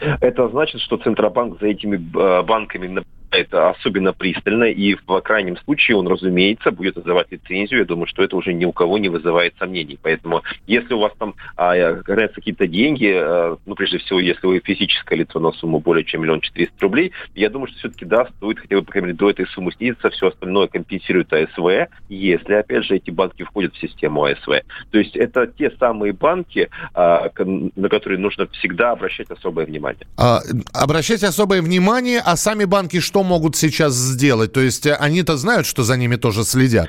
Это 0.00 0.48
значит, 0.48 0.80
что 0.80 0.96
Центробанк 0.96 1.60
за 1.60 1.68
этими 1.68 1.96
э, 1.96 2.42
банками 2.42 3.04
это 3.30 3.70
особенно 3.70 4.12
пристально, 4.12 4.64
и 4.64 4.94
в 4.94 5.20
крайнем 5.20 5.56
случае 5.58 5.96
он, 5.96 6.08
разумеется, 6.08 6.70
будет 6.70 6.96
называть 6.96 7.30
лицензию. 7.30 7.80
Я 7.80 7.86
думаю, 7.86 8.06
что 8.06 8.22
это 8.22 8.36
уже 8.36 8.52
ни 8.52 8.64
у 8.64 8.72
кого 8.72 8.98
не 8.98 9.08
вызывает 9.08 9.54
сомнений. 9.58 9.98
Поэтому, 10.02 10.42
если 10.66 10.94
у 10.94 10.98
вас 10.98 11.12
там 11.18 11.34
а, 11.56 11.94
какие-то 12.02 12.66
деньги, 12.66 13.12
а, 13.14 13.56
ну, 13.66 13.74
прежде 13.74 13.98
всего, 13.98 14.20
если 14.20 14.46
вы 14.46 14.60
физическое 14.64 15.16
лицо 15.16 15.38
на 15.38 15.52
сумму 15.52 15.80
более 15.80 16.04
чем 16.04 16.22
миллион 16.22 16.40
четыреста 16.40 16.74
рублей, 16.80 17.12
я 17.34 17.50
думаю, 17.50 17.68
что 17.68 17.78
все-таки, 17.78 18.04
да, 18.04 18.26
стоит 18.36 18.58
хотя 18.58 18.76
бы, 18.76 18.82
по 18.82 18.92
крайней 18.92 19.08
мере, 19.08 19.18
до 19.18 19.30
этой 19.30 19.46
суммы 19.46 19.72
снизиться, 19.72 20.10
все 20.10 20.28
остальное 20.28 20.66
компенсирует 20.66 21.32
АСВ, 21.32 21.88
если, 22.08 22.54
опять 22.54 22.84
же, 22.84 22.96
эти 22.96 23.10
банки 23.10 23.42
входят 23.44 23.74
в 23.74 23.80
систему 23.80 24.24
АСВ. 24.24 24.48
То 24.90 24.98
есть 24.98 25.16
это 25.16 25.46
те 25.46 25.70
самые 25.78 26.12
банки, 26.12 26.68
а, 26.94 27.30
на 27.38 27.88
которые 27.88 28.18
нужно 28.18 28.46
всегда 28.48 28.92
обращать 28.92 29.30
особое 29.30 29.66
внимание. 29.66 30.06
А, 30.16 30.40
обращать 30.72 31.22
особое 31.22 31.62
внимание, 31.62 32.20
а 32.24 32.36
сами 32.36 32.64
банки 32.64 33.00
что 33.00 33.19
что 33.20 33.24
могут 33.28 33.56
сейчас 33.56 33.92
сделать? 33.92 34.52
То 34.52 34.60
есть 34.60 34.86
э, 34.86 34.94
они-то 34.94 35.36
знают, 35.36 35.66
что 35.66 35.82
за 35.82 35.96
ними 35.96 36.16
тоже 36.16 36.42
следят? 36.42 36.88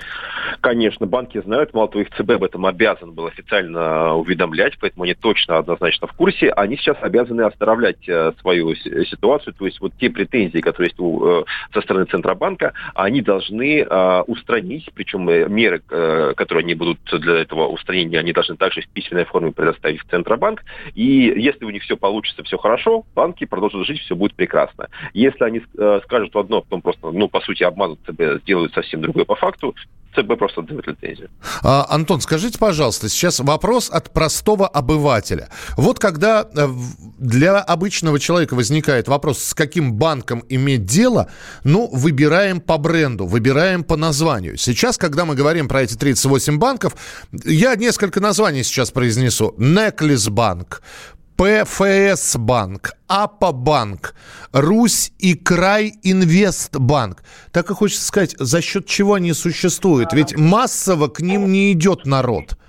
Конечно, 0.62 1.08
банки 1.08 1.42
знают, 1.42 1.74
мало 1.74 1.88
того, 1.88 2.02
их 2.02 2.10
ЦБ 2.12 2.32
об 2.32 2.44
этом 2.44 2.66
обязан 2.66 3.14
был 3.14 3.26
официально 3.26 4.14
уведомлять, 4.16 4.74
поэтому 4.80 5.04
они 5.04 5.14
точно 5.14 5.58
однозначно 5.58 6.08
в 6.08 6.14
курсе. 6.14 6.50
Они 6.52 6.78
сейчас 6.78 6.98
обязаны 7.02 7.42
оставлять 7.42 8.08
э, 8.08 8.34
свою 8.42 8.76
ситуацию, 8.76 9.54
то 9.54 9.66
есть 9.66 9.82
вот 9.82 9.94
те 10.00 10.10
претензии, 10.10 10.60
которые 10.60 10.90
есть 10.90 11.00
у, 11.00 11.42
э, 11.42 11.44
со 11.74 11.82
стороны 11.82 12.06
Центробанка, 12.06 12.74
они 12.94 13.22
должны 13.22 13.82
э, 13.82 14.22
устранить, 14.28 14.90
причем 14.94 15.22
меры, 15.54 15.80
которые 15.80 16.64
они 16.64 16.76
будут 16.76 17.00
для 17.12 17.42
этого 17.42 17.68
устранения, 17.68 18.20
они 18.20 18.34
должны 18.34 18.56
также 18.56 18.82
в 18.82 18.88
письменной 18.90 19.26
форме 19.26 19.52
предоставить 19.52 20.02
в 20.02 20.10
Центробанк. 20.10 20.64
И 20.94 21.34
если 21.36 21.66
у 21.66 21.70
них 21.70 21.84
все 21.84 21.98
получится, 21.98 22.44
все 22.44 22.58
хорошо, 22.58 23.06
банки 23.16 23.46
продолжат 23.46 23.86
жить, 23.86 24.00
все 24.02 24.16
будет 24.16 24.36
прекрасно. 24.36 24.88
Если 25.14 25.44
они 25.44 25.62
э, 25.78 26.00
скажут 26.22 26.36
одно, 26.36 26.62
потом 26.62 26.82
просто, 26.82 27.12
ну, 27.12 27.28
по 27.28 27.42
сути, 27.42 27.64
обманут 27.64 28.00
ЦБ, 28.06 28.44
сделают 28.44 28.74
совсем 28.74 29.02
другое 29.02 29.26
по 29.26 29.36
факту, 29.36 29.76
ЦБ 30.16 30.38
просто 30.38 30.62
отдает 30.62 30.86
лицензию. 30.88 31.30
А, 31.64 31.86
Антон, 31.90 32.20
скажите, 32.22 32.60
пожалуйста, 32.60 33.08
сейчас 33.10 33.40
вопрос 33.40 33.90
от 33.90 34.12
простого 34.12 34.68
обывателя. 34.68 35.50
Вот 35.78 36.00
когда 36.00 36.48
э, 36.54 36.68
для 37.18 37.60
обычного 37.60 38.20
человека 38.20 38.56
возникает 38.56 39.08
вопрос, 39.08 39.40
с 39.40 39.54
каким 39.54 39.94
банком 39.94 40.44
иметь 40.50 40.86
дело, 40.86 41.30
ну, 41.64 41.90
выбираем 41.92 42.60
по 42.60 42.78
бренду, 42.78 43.26
выбираем 43.26 43.84
по 43.84 43.96
названию. 43.96 44.58
Сейчас, 44.58 44.98
когда 44.98 45.24
мы 45.24 45.36
говорим 45.36 45.68
про 45.70 45.82
эти 45.82 45.96
38 45.96 46.60
банков, 46.60 46.96
я 47.46 47.76
несколько 47.76 48.20
названий 48.20 48.64
сейчас 48.64 48.92
произнесу. 48.92 49.56
Necklace 49.58 50.30
банк, 50.30 50.82
ПФС 51.42 52.36
банк, 52.36 52.92
АПА 53.08 53.52
банк, 53.52 54.14
Русь 54.52 55.12
и 55.18 55.34
Край 55.34 55.96
Инвестбанк. 56.04 57.24
Так 57.52 57.72
и 57.72 57.74
хочется 57.74 58.06
сказать, 58.06 58.36
за 58.38 58.62
счет 58.62 58.86
чего 58.86 59.16
они 59.16 59.34
существуют? 59.34 60.14
Ведь 60.14 60.38
массово 60.38 61.08
к 61.08 61.20
ним 61.20 61.52
не 61.52 61.72
идет 61.72 62.06
народ. 62.06 62.60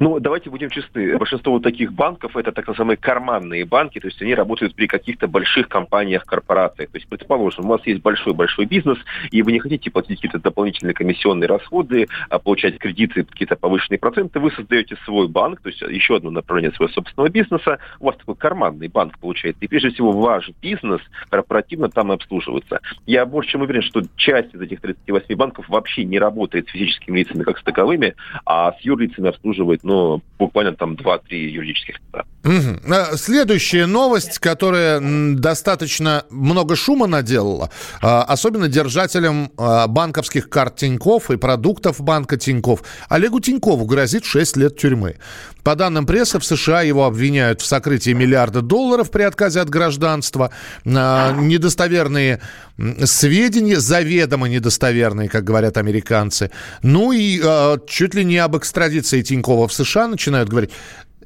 Ну, 0.00 0.20
давайте 0.20 0.50
будем 0.50 0.70
чисты. 0.70 1.18
Большинство 1.18 1.52
вот 1.52 1.62
таких 1.62 1.92
банков 1.92 2.36
это 2.36 2.52
так 2.52 2.66
называемые 2.66 2.96
карманные 2.96 3.64
банки, 3.64 3.98
то 3.98 4.06
есть 4.06 4.20
они 4.22 4.34
работают 4.34 4.74
при 4.74 4.86
каких-то 4.86 5.26
больших 5.26 5.68
компаниях, 5.68 6.24
корпорациях. 6.24 6.90
То 6.90 6.98
есть, 6.98 7.08
предположим, 7.08 7.66
у 7.66 7.68
вас 7.68 7.84
есть 7.86 8.02
большой-большой 8.02 8.66
бизнес, 8.66 8.98
и 9.30 9.42
вы 9.42 9.52
не 9.52 9.58
хотите 9.58 9.90
платить 9.90 10.16
какие-то 10.16 10.38
дополнительные 10.38 10.94
комиссионные 10.94 11.48
расходы, 11.48 12.06
а 12.28 12.38
получать 12.38 12.78
кредиты, 12.78 13.24
какие-то 13.24 13.56
повышенные 13.56 13.98
проценты, 13.98 14.38
вы 14.38 14.50
создаете 14.52 14.96
свой 15.04 15.28
банк, 15.28 15.60
то 15.60 15.68
есть 15.68 15.80
еще 15.82 16.16
одно 16.16 16.30
направление 16.30 16.72
своего 16.72 16.92
собственного 16.92 17.30
бизнеса, 17.30 17.78
у 18.00 18.06
вас 18.06 18.16
такой 18.16 18.36
карманный 18.36 18.88
банк 18.88 19.18
получается. 19.18 19.64
И 19.64 19.68
прежде 19.68 19.90
всего 19.90 20.12
ваш 20.12 20.50
бизнес 20.62 21.00
корпоративно 21.30 21.88
там 21.88 22.12
и 22.12 22.14
обслуживается. 22.14 22.80
Я 23.06 23.26
больше 23.26 23.50
чем 23.50 23.62
уверен, 23.62 23.82
что 23.82 24.02
часть 24.16 24.54
из 24.54 24.60
этих 24.60 24.80
38 24.80 25.34
банков 25.34 25.68
вообще 25.68 26.04
не 26.04 26.18
работает 26.18 26.68
с 26.68 26.72
физическими 26.72 27.18
лицами 27.18 27.42
как 27.42 27.58
с 27.58 27.62
таковыми, 27.62 28.14
а 28.46 28.72
с 28.72 28.80
юрлицами 28.82 29.28
обслуживает 29.28 29.63
обслуживает, 29.64 29.84
ну, 29.84 30.22
буквально 30.38 30.74
там 30.74 30.94
2-3 30.94 31.20
юридических 31.30 31.96
лица. 32.00 32.24
Угу. 32.44 33.16
Следующая 33.16 33.86
новость, 33.86 34.38
которая 34.38 35.00
достаточно 35.34 36.24
много 36.30 36.76
шума 36.76 37.06
наделала, 37.06 37.70
а, 38.02 38.22
особенно 38.22 38.68
держателям 38.68 39.50
а, 39.56 39.86
банковских 39.86 40.50
карт 40.50 40.76
Тиньков 40.76 41.30
и 41.30 41.36
продуктов 41.36 42.00
банка 42.00 42.36
Тиньков. 42.36 42.82
Олегу 43.08 43.40
Тинькову 43.40 43.86
грозит 43.86 44.24
6 44.24 44.56
лет 44.58 44.76
тюрьмы. 44.76 45.16
По 45.62 45.74
данным 45.74 46.04
прессы, 46.04 46.38
в 46.38 46.44
США 46.44 46.82
его 46.82 47.06
обвиняют 47.06 47.62
в 47.62 47.66
сокрытии 47.66 48.10
миллиарда 48.10 48.60
долларов 48.60 49.10
при 49.10 49.22
отказе 49.22 49.60
от 49.60 49.70
гражданства. 49.70 50.50
Недостоверные 50.84 52.42
сведения, 53.04 53.80
заведомо 53.80 54.46
недостоверные, 54.46 55.30
как 55.30 55.44
говорят 55.44 55.78
американцы. 55.78 56.50
Ну 56.82 57.12
и 57.12 57.40
чуть 57.86 58.14
ли 58.14 58.24
не 58.26 58.36
об 58.36 58.58
экстрадиции 58.58 59.22
Тинькова 59.22 59.53
Тинькова 59.54 59.68
в 59.68 59.72
США 59.72 60.08
начинают 60.08 60.48
говорить. 60.48 60.70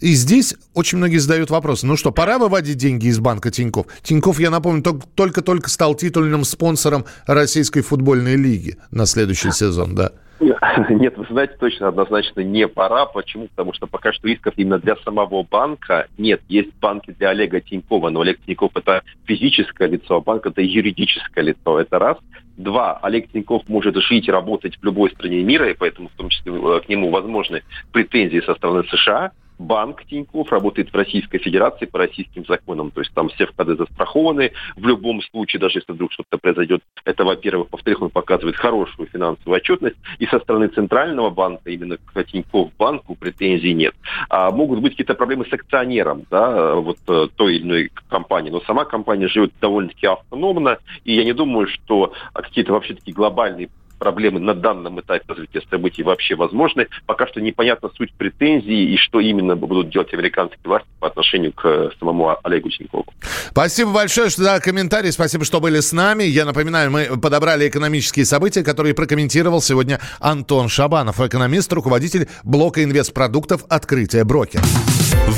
И 0.01 0.13
здесь 0.15 0.55
очень 0.75 0.99
многие 0.99 1.19
задают 1.19 1.51
вопрос, 1.51 1.83
ну 1.83 1.97
что, 1.97 2.13
пора 2.13 2.39
выводить 2.39 2.77
деньги 2.77 3.07
из 3.07 3.19
банка 3.19 3.51
Тиньков? 3.51 3.87
Тиньков, 4.03 4.39
я 4.39 4.51
напомню, 4.51 4.83
только-только 5.15 5.69
стал 5.69 5.97
титульным 5.97 6.45
спонсором 6.45 7.05
Российской 7.27 7.81
футбольной 7.81 8.37
лиги 8.37 8.77
на 8.93 9.07
следующий 9.07 9.51
сезон, 9.51 9.97
да? 9.97 10.13
Нет, 10.89 11.17
вы 11.17 11.27
знаете, 11.31 11.55
точно, 11.59 11.89
однозначно 11.89 12.41
не 12.41 12.69
пора. 12.69 13.07
Почему? 13.07 13.49
Потому 13.49 13.73
что 13.73 13.87
пока 13.87 14.13
что 14.13 14.29
рисков 14.29 14.55
именно 14.57 14.79
для 14.79 14.97
самого 14.97 15.43
банка 15.43 16.07
нет. 16.17 16.41
Есть 16.49 16.75
банки 16.81 17.11
для 17.11 17.31
Олега 17.31 17.61
Тинькова, 17.61 18.11
но 18.11 18.21
Олег 18.21 18.41
Тиньков 18.47 18.73
это 18.77 19.03
физическое 19.25 19.89
лицо, 19.89 20.17
а 20.17 20.21
банк 20.21 20.47
это 20.47 20.63
юридическое 20.63 21.45
лицо. 21.45 21.81
Это 21.81 21.99
раз. 21.99 22.19
Два, 22.57 22.99
Олег 23.03 23.31
Тиньков 23.31 23.69
может 23.69 23.97
жить 23.97 24.29
работать 24.29 24.77
в 24.77 24.85
любой 24.85 25.11
стране 25.11 25.43
мира, 25.43 25.71
и 25.71 25.75
поэтому 25.75 26.09
в 26.09 26.13
том 26.13 26.29
числе 26.29 26.53
э, 26.53 26.81
к 26.81 26.89
нему 26.89 27.11
возможны 27.11 27.63
претензии 27.93 28.41
со 28.41 28.55
стороны 28.55 28.85
США 28.89 29.33
банк 29.59 30.05
Тиньков 30.05 30.51
работает 30.53 30.93
в 30.93 30.97
Российской 30.97 31.39
Федерации 31.39 31.87
по 31.87 31.99
российским 31.99 32.45
законам. 32.47 32.91
То 32.91 33.01
есть 33.01 33.13
там 33.15 33.29
все 33.29 33.47
вклады 33.47 33.77
застрахованы. 33.77 34.53
В 34.77 34.87
любом 34.87 35.21
случае, 35.23 35.61
даже 35.61 35.79
если 35.79 35.93
вдруг 35.93 36.13
что-то 36.13 36.39
произойдет, 36.39 36.83
это, 37.05 37.25
во-первых. 37.25 37.69
Во-вторых, 37.71 38.03
он 38.03 38.11
показывает 38.11 38.57
хорошую 38.57 39.09
финансовую 39.09 39.57
отчетность. 39.57 39.97
И 40.19 40.27
со 40.27 40.39
стороны 40.41 40.69
Центрального 40.69 41.31
банка, 41.31 41.71
именно 41.71 41.97
к 41.97 42.25
Тиньков 42.25 42.71
банку, 42.79 43.15
претензий 43.15 43.75
нет. 43.75 43.95
А 44.29 44.51
могут 44.51 44.81
быть 44.81 44.93
какие-то 44.93 45.15
проблемы 45.15 45.47
с 45.47 45.53
акционером 45.53 46.25
да, 46.31 46.75
вот 46.77 46.99
э, 47.09 47.29
той 47.37 47.57
или 47.57 47.63
иной 47.63 47.93
компании. 48.09 48.51
Но 48.51 48.61
сама 48.61 48.85
компания 48.85 49.29
живет 49.29 49.53
довольно-таки 49.61 50.07
автономно. 50.07 50.79
И 51.05 51.15
я 51.15 51.25
не 51.25 51.33
думаю, 51.33 51.67
что 51.69 52.13
какие-то 52.33 52.73
вообще 52.73 52.95
такие 52.95 53.15
глобальные 53.15 53.69
проблемы 53.99 54.41
на 54.41 54.55
данном 54.55 55.01
этапе 55.01 55.25
развития 55.29 55.63
событий 55.71 56.03
вообще 56.03 56.35
возможны. 56.35 56.87
Пока 57.07 57.27
что 57.27 57.41
непонятна 57.41 57.91
суть 57.97 58.13
претензий 58.15 58.95
и 58.95 58.97
что 58.97 59.21
именно 59.21 59.57
будут 59.57 59.91
делать 59.91 60.13
американские 60.15 60.61
власти 60.65 60.89
по 61.01 61.09
отношению 61.09 61.53
к 61.53 61.93
самому 61.99 62.37
Олегу 62.43 62.71
Тинькову. 62.71 63.07
Спасибо 63.51 63.93
большое 63.93 64.31
что 64.31 64.43
за 64.43 64.61
комментарий. 64.61 65.13
Спасибо, 65.13 65.45
что 65.45 65.61
были 65.61 65.81
с 65.81 65.93
нами. 65.93 66.25
Я 66.25 66.45
напоминаю, 66.45 66.91
мы 66.91 67.19
подобрали 67.21 67.69
экономические 67.69 68.25
события, 68.25 68.63
которые 68.63 68.95
прокомментировал 68.95 69.61
сегодня 69.61 70.01
Антон 70.21 70.69
Шабанов, 70.69 71.21
экономист, 71.21 71.73
руководитель 71.73 72.29
блока 72.45 72.83
инвестпродуктов 72.83 73.65
«Открытие 73.69 74.25
брокер». 74.25 74.61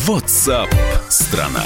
WhatsApp 0.06 0.68
страна. 1.08 1.64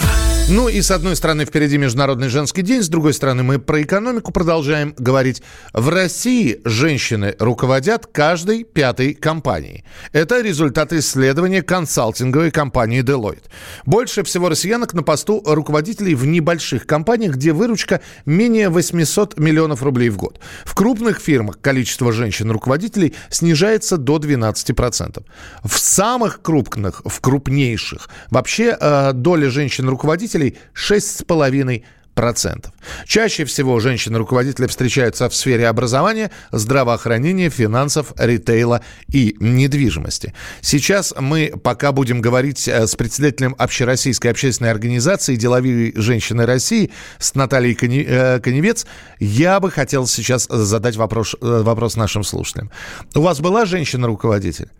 Ну 0.50 0.68
и 0.68 0.82
с 0.82 0.90
одной 0.90 1.16
стороны 1.16 1.46
впереди 1.46 1.78
Международный 1.78 2.28
женский 2.28 2.60
день, 2.60 2.82
с 2.82 2.90
другой 2.90 3.14
стороны 3.14 3.42
мы 3.42 3.58
про 3.58 3.80
экономику 3.80 4.30
продолжаем 4.30 4.94
говорить. 4.98 5.42
В 5.72 5.88
России 5.88 6.60
женщины 6.66 7.34
руководят 7.38 8.06
каждой 8.06 8.64
пятой 8.64 9.14
компанией. 9.14 9.84
Это 10.12 10.42
результат 10.42 10.92
исследования 10.92 11.62
консалтинговой 11.62 12.50
компании 12.50 13.02
Deloitte. 13.02 13.44
Больше 13.86 14.22
всего 14.22 14.50
россиянок 14.50 14.92
на 14.92 15.02
посту 15.02 15.42
руководителей 15.46 16.14
в 16.14 16.26
небольших 16.26 16.86
компаниях, 16.86 17.36
где 17.36 17.54
выручка 17.54 18.02
менее 18.26 18.68
800 18.68 19.38
миллионов 19.38 19.82
рублей 19.82 20.10
в 20.10 20.18
год. 20.18 20.40
В 20.66 20.74
крупных 20.74 21.20
фирмах 21.20 21.58
количество 21.62 22.12
женщин-руководителей 22.12 23.14
снижается 23.30 23.96
до 23.96 24.18
12%. 24.18 25.24
В 25.64 25.78
самых 25.78 26.42
крупных, 26.42 27.00
в 27.06 27.20
крупнейших, 27.20 28.10
вообще 28.28 28.76
э, 28.78 29.12
доля 29.14 29.48
женщин-руководителей 29.48 30.33
руководителей 30.34 30.58
6,5%. 30.74 32.66
Чаще 33.06 33.44
всего 33.44 33.80
женщины-руководители 33.80 34.68
встречаются 34.68 35.28
в 35.28 35.34
сфере 35.34 35.66
образования, 35.66 36.30
здравоохранения, 36.52 37.50
финансов, 37.50 38.12
ритейла 38.16 38.82
и 39.08 39.36
недвижимости. 39.40 40.32
Сейчас 40.60 41.12
мы 41.18 41.52
пока 41.62 41.90
будем 41.90 42.20
говорить 42.20 42.68
э, 42.68 42.86
с 42.86 42.94
председателем 42.94 43.56
Общероссийской 43.58 44.30
общественной 44.30 44.70
организации 44.70 45.34
«Деловые 45.34 45.92
женщины 45.96 46.46
России» 46.46 46.92
с 47.18 47.34
Натальей 47.34 47.74
э, 47.74 48.38
Коневец. 48.38 48.86
Я 49.18 49.58
бы 49.58 49.72
хотел 49.72 50.06
сейчас 50.06 50.46
задать 50.48 50.94
вопрос, 50.94 51.34
э, 51.40 51.62
вопрос 51.62 51.96
нашим 51.96 52.22
слушателям. 52.22 52.70
У 53.16 53.22
вас 53.22 53.40
была 53.40 53.64
женщина-руководитель? 53.64 54.70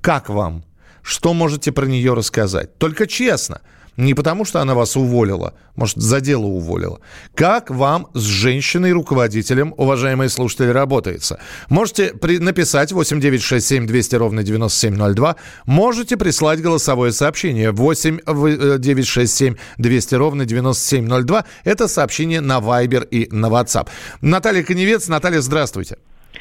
Как 0.00 0.28
вам? 0.28 0.64
Что 1.02 1.34
можете 1.34 1.70
про 1.70 1.86
нее 1.86 2.14
рассказать? 2.14 2.78
Только 2.78 3.06
честно– 3.06 3.60
не 3.96 4.14
потому, 4.14 4.44
что 4.44 4.60
она 4.60 4.74
вас 4.74 4.96
уволила, 4.96 5.54
может, 5.76 5.96
за 5.96 6.20
дело 6.20 6.46
уволила. 6.46 7.00
Как 7.34 7.70
вам 7.70 8.08
с 8.14 8.22
женщиной-руководителем, 8.22 9.74
уважаемые 9.76 10.28
слушатели, 10.28 10.68
работается? 10.68 11.38
Можете 11.68 12.14
при... 12.14 12.38
написать 12.38 12.92
8967 12.92 13.86
200 13.86 14.16
ровно 14.16 14.42
9702. 14.42 15.36
Можете 15.66 16.16
прислать 16.16 16.60
голосовое 16.60 17.12
сообщение 17.12 17.72
8967 17.72 19.56
200 19.78 20.14
ровно 20.14 20.44
9702. 20.44 21.44
Это 21.64 21.88
сообщение 21.88 22.40
на 22.40 22.58
Viber 22.58 23.06
и 23.08 23.28
на 23.34 23.46
WhatsApp. 23.46 23.88
Наталья 24.20 24.62
Коневец. 24.62 25.08
Наталья, 25.08 25.40
здравствуйте. 25.40 25.96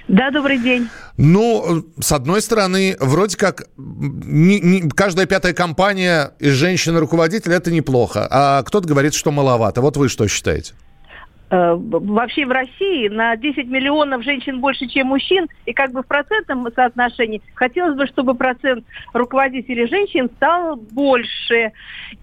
Да, 0.09 0.31
добрый 0.31 0.57
день. 0.57 0.89
Ну, 1.17 1.85
с 1.99 2.11
одной 2.11 2.41
стороны, 2.41 2.97
вроде 2.99 3.37
как 3.37 3.67
не, 3.77 4.59
не, 4.59 4.89
каждая 4.89 5.27
пятая 5.27 5.53
компания 5.53 6.31
из 6.39 6.53
женщины-руководителя 6.53 7.57
это 7.57 7.71
неплохо, 7.71 8.27
а 8.29 8.63
кто-то 8.63 8.87
говорит, 8.87 9.13
что 9.13 9.31
маловато. 9.31 9.81
Вот 9.81 9.97
вы 9.97 10.09
что 10.09 10.27
считаете? 10.27 10.73
Э, 11.51 11.75
вообще 11.75 12.45
в 12.45 12.51
России 12.51 13.07
на 13.07 13.35
10 13.35 13.67
миллионов 13.67 14.23
женщин 14.23 14.59
больше, 14.59 14.87
чем 14.87 15.07
мужчин, 15.07 15.47
и 15.65 15.73
как 15.73 15.91
бы 15.91 16.03
в 16.03 16.07
процентном 16.07 16.67
соотношении 16.75 17.41
хотелось 17.55 17.97
бы, 17.97 18.05
чтобы 18.05 18.35
процент 18.35 18.85
руководителей 19.13 19.87
женщин 19.87 20.29
стал 20.35 20.75
больше. 20.75 21.71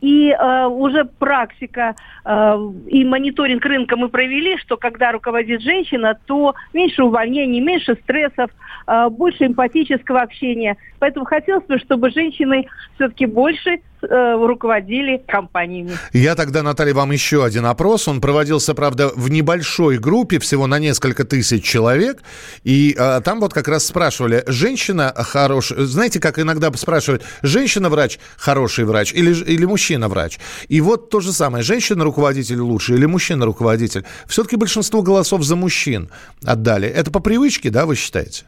И 0.01 0.31
э, 0.31 0.67
уже 0.67 1.05
практика 1.05 1.97
э, 2.25 2.57
и 2.87 3.05
мониторинг 3.05 3.65
рынка 3.65 3.97
мы 3.97 4.09
провели, 4.09 4.57
что 4.59 4.77
когда 4.77 5.11
руководит 5.11 5.61
женщина, 5.61 6.17
то 6.27 6.55
меньше 6.73 7.03
увольнений, 7.03 7.61
меньше 7.61 7.97
стрессов, 8.03 8.51
э, 8.87 9.09
больше 9.11 9.47
эмпатического 9.47 10.23
общения. 10.23 10.77
Поэтому 11.01 11.25
хотелось 11.25 11.65
бы, 11.67 11.79
чтобы 11.79 12.11
женщины 12.11 12.69
все-таки 12.95 13.27
больше 13.27 13.81
э, 14.03 14.47
руководили 14.47 15.23
компаниями. 15.27 15.93
Я 16.13 16.35
тогда, 16.35 16.63
Наталья, 16.63 16.95
вам 16.95 17.11
еще 17.13 17.45
один 17.45 17.67
опрос. 17.67 18.09
Он 18.09 18.21
проводился, 18.21 18.75
правда, 18.75 19.11
в 19.15 19.31
небольшой 19.31 19.99
группе, 19.99 20.39
всего 20.39 20.67
на 20.67 20.79
несколько 20.79 21.25
тысяч 21.25 21.65
человек. 21.65 22.23
И 22.65 22.95
э, 22.99 23.21
там 23.25 23.41
вот 23.41 23.53
как 23.53 23.69
раз 23.69 23.87
спрашивали, 23.87 24.45
женщина 24.47 25.13
хорошая... 25.17 25.81
Знаете, 25.81 26.21
как 26.21 26.39
иногда 26.39 26.73
спрашивают, 26.73 27.25
женщина-врач 27.43 28.19
хороший 28.37 28.85
врач 28.85 29.13
или, 29.13 29.33
или 29.33 29.65
мужчина-врач? 29.65 30.39
И 30.69 30.81
вот 30.81 31.11
то 31.11 31.21
же 31.21 31.33
самое, 31.33 31.63
женщина-руководитель 31.63 32.61
лучше 32.61 32.95
или 32.95 33.07
мужчина-руководитель? 33.07 34.05
Все-таки 34.27 34.57
большинство 34.57 35.03
голосов 35.03 35.43
за 35.43 35.57
мужчин 35.57 36.09
отдали. 36.45 36.89
Это 36.89 37.11
по 37.11 37.21
привычке, 37.21 37.71
да, 37.71 37.87
вы 37.87 37.97
считаете? 37.97 38.45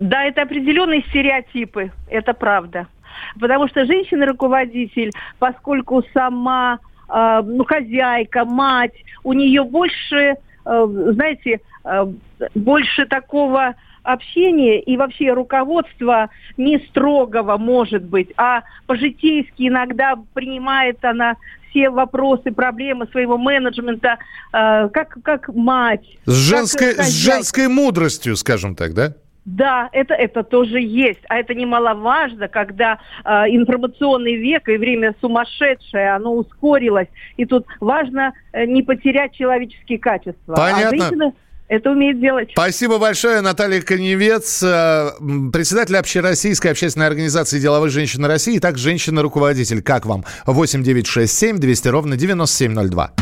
Да, 0.00 0.24
это 0.24 0.42
определенные 0.42 1.02
стереотипы, 1.08 1.92
это 2.08 2.34
правда. 2.34 2.88
Потому 3.38 3.68
что 3.68 3.84
женщина-руководитель, 3.84 5.12
поскольку 5.38 6.02
сама 6.12 6.78
э, 7.08 7.42
ну, 7.44 7.64
хозяйка, 7.64 8.44
мать, 8.44 8.94
у 9.22 9.32
нее 9.32 9.64
больше, 9.64 10.36
э, 10.64 10.86
знаете, 11.12 11.60
э, 11.84 12.06
больше 12.54 13.06
такого 13.06 13.74
общения 14.02 14.80
и 14.80 14.96
вообще 14.96 15.32
руководства 15.32 16.28
не 16.56 16.78
строгого 16.90 17.56
может 17.56 18.04
быть, 18.04 18.28
а 18.36 18.62
по-житейски 18.86 19.68
иногда 19.68 20.14
принимает 20.34 21.02
она 21.04 21.36
все 21.70 21.90
вопросы, 21.90 22.52
проблемы 22.52 23.06
своего 23.08 23.36
менеджмента, 23.36 24.18
э, 24.52 24.88
как, 24.90 25.16
как 25.24 25.48
мать. 25.48 26.06
С 26.24 26.32
женской, 26.32 26.94
с 26.94 27.10
женской 27.10 27.68
мудростью, 27.68 28.36
скажем 28.36 28.76
так, 28.76 28.94
да? 28.94 29.14
Да, 29.44 29.90
это, 29.92 30.14
это 30.14 30.42
тоже 30.42 30.80
есть. 30.80 31.20
А 31.28 31.36
это 31.38 31.54
немаловажно, 31.54 32.48
когда 32.48 32.98
э, 33.24 33.28
информационный 33.48 34.36
век 34.36 34.68
и 34.68 34.76
время 34.76 35.14
сумасшедшее, 35.20 36.14
оно 36.14 36.34
ускорилось. 36.34 37.08
И 37.36 37.44
тут 37.44 37.66
важно 37.80 38.32
э, 38.52 38.64
не 38.64 38.82
потерять 38.82 39.34
человеческие 39.34 39.98
качества. 39.98 40.54
А 40.54 40.72
Понятно. 40.72 41.26
А 41.26 41.32
это 41.68 41.90
умеет 41.90 42.20
делать. 42.20 42.50
Спасибо 42.52 42.98
большое, 42.98 43.40
Наталья 43.40 43.80
Коневец, 43.82 44.62
э, 44.62 45.10
председатель 45.52 45.96
Общероссийской 45.96 46.70
общественной 46.70 47.06
организации 47.06 47.58
«Деловые 47.58 47.90
женщины 47.90 48.28
России», 48.28 48.56
и 48.56 48.60
также 48.60 48.84
женщина-руководитель. 48.84 49.82
Как 49.82 50.06
вам? 50.06 50.24
8 50.46 50.82
9 50.82 51.06
6 51.06 51.32
7 51.32 51.58
200 51.58 51.88
ровно 51.88 52.16
9702. 52.16 53.12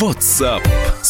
WhatsApp 0.00 0.62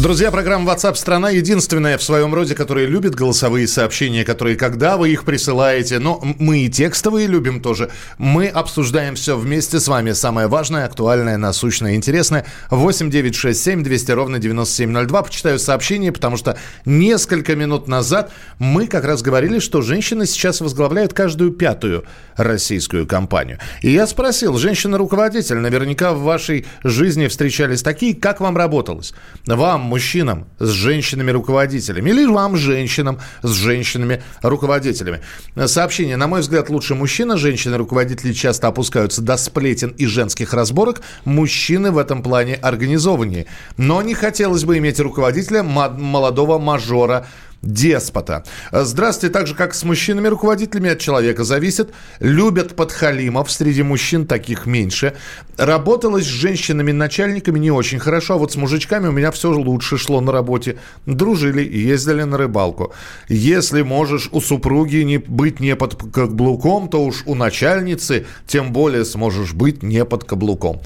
Друзья, 0.00 0.30
программа 0.30 0.72
WhatsApp 0.72 0.94
страна 0.94 1.30
единственная 1.30 1.98
в 1.98 2.04
своем 2.04 2.32
роде, 2.32 2.54
которая 2.54 2.86
любит 2.86 3.16
голосовые 3.16 3.66
сообщения, 3.66 4.24
которые, 4.24 4.54
когда 4.54 4.96
вы 4.96 5.10
их 5.10 5.24
присылаете, 5.24 5.98
но 5.98 6.20
мы 6.38 6.60
и 6.60 6.68
текстовые 6.68 7.26
любим 7.26 7.60
тоже. 7.60 7.90
Мы 8.16 8.46
обсуждаем 8.46 9.16
все 9.16 9.36
вместе 9.36 9.80
с 9.80 9.88
вами. 9.88 10.12
Самое 10.12 10.46
важное, 10.46 10.84
актуальное, 10.84 11.36
насущное, 11.36 11.96
интересное. 11.96 12.46
8 12.70 13.10
9 13.10 13.34
6 13.34 13.60
7 13.60 13.82
200 13.82 14.12
ровно 14.12 14.38
9702. 14.38 15.22
Почитаю 15.22 15.58
сообщение, 15.58 16.12
потому 16.12 16.36
что 16.36 16.56
несколько 16.84 17.56
минут 17.56 17.88
назад 17.88 18.30
мы 18.60 18.86
как 18.86 19.02
раз 19.02 19.22
говорили, 19.22 19.58
что 19.58 19.82
женщины 19.82 20.26
сейчас 20.26 20.60
возглавляют 20.60 21.12
каждую 21.12 21.50
пятую 21.50 22.04
российскую 22.36 23.04
компанию. 23.04 23.58
И 23.82 23.90
я 23.90 24.06
спросил, 24.06 24.58
женщина-руководитель, 24.58 25.56
наверняка 25.56 26.12
в 26.12 26.20
вашей 26.20 26.66
жизни 26.84 27.26
встречались 27.26 27.82
такие, 27.82 28.14
как 28.14 28.38
вам 28.38 28.56
работалось? 28.56 29.12
Вам, 29.44 29.87
мужчинам, 29.88 30.46
с 30.60 30.68
женщинами-руководителями, 30.68 32.10
или 32.10 32.24
вам, 32.26 32.56
женщинам, 32.56 33.18
с 33.42 33.50
женщинами-руководителями? 33.50 35.20
Сообщение. 35.66 36.16
На 36.16 36.28
мой 36.28 36.40
взгляд, 36.40 36.70
лучше 36.70 36.94
мужчина. 36.94 37.36
Женщины-руководители 37.36 38.32
часто 38.32 38.68
опускаются 38.68 39.22
до 39.22 39.36
сплетен 39.36 39.90
и 39.90 40.06
женских 40.06 40.54
разборок. 40.54 41.00
Мужчины 41.24 41.90
в 41.90 41.98
этом 41.98 42.22
плане 42.22 42.54
организованнее. 42.54 43.46
Но 43.76 44.02
не 44.02 44.14
хотелось 44.14 44.64
бы 44.64 44.78
иметь 44.78 45.00
руководителя 45.00 45.62
молодого 45.62 46.58
мажора, 46.58 47.26
деспота. 47.62 48.44
Здравствуйте. 48.72 49.32
Так 49.32 49.46
же, 49.46 49.54
как 49.54 49.74
с 49.74 49.84
мужчинами-руководителями, 49.84 50.90
от 50.90 50.98
человека 50.98 51.44
зависит. 51.44 51.92
Любят 52.20 52.76
подхалимов. 52.76 53.50
Среди 53.50 53.82
мужчин 53.82 54.26
таких 54.26 54.66
меньше. 54.66 55.14
Работалось 55.56 56.24
с 56.24 56.28
женщинами-начальниками 56.28 57.58
не 57.58 57.70
очень 57.70 57.98
хорошо. 57.98 58.34
А 58.34 58.38
вот 58.38 58.52
с 58.52 58.56
мужичками 58.56 59.08
у 59.08 59.12
меня 59.12 59.30
все 59.30 59.50
лучше 59.50 59.98
шло 59.98 60.20
на 60.20 60.32
работе. 60.32 60.78
Дружили, 61.06 61.62
ездили 61.62 62.22
на 62.22 62.38
рыбалку. 62.38 62.92
Если 63.28 63.82
можешь 63.82 64.28
у 64.32 64.40
супруги 64.40 64.98
не 64.98 65.18
быть 65.18 65.60
не 65.60 65.76
под 65.76 65.96
каблуком, 66.12 66.88
то 66.88 67.04
уж 67.04 67.22
у 67.26 67.34
начальницы 67.34 68.26
тем 68.46 68.72
более 68.72 69.04
сможешь 69.04 69.52
быть 69.52 69.82
не 69.82 70.04
под 70.04 70.24
каблуком. 70.24 70.80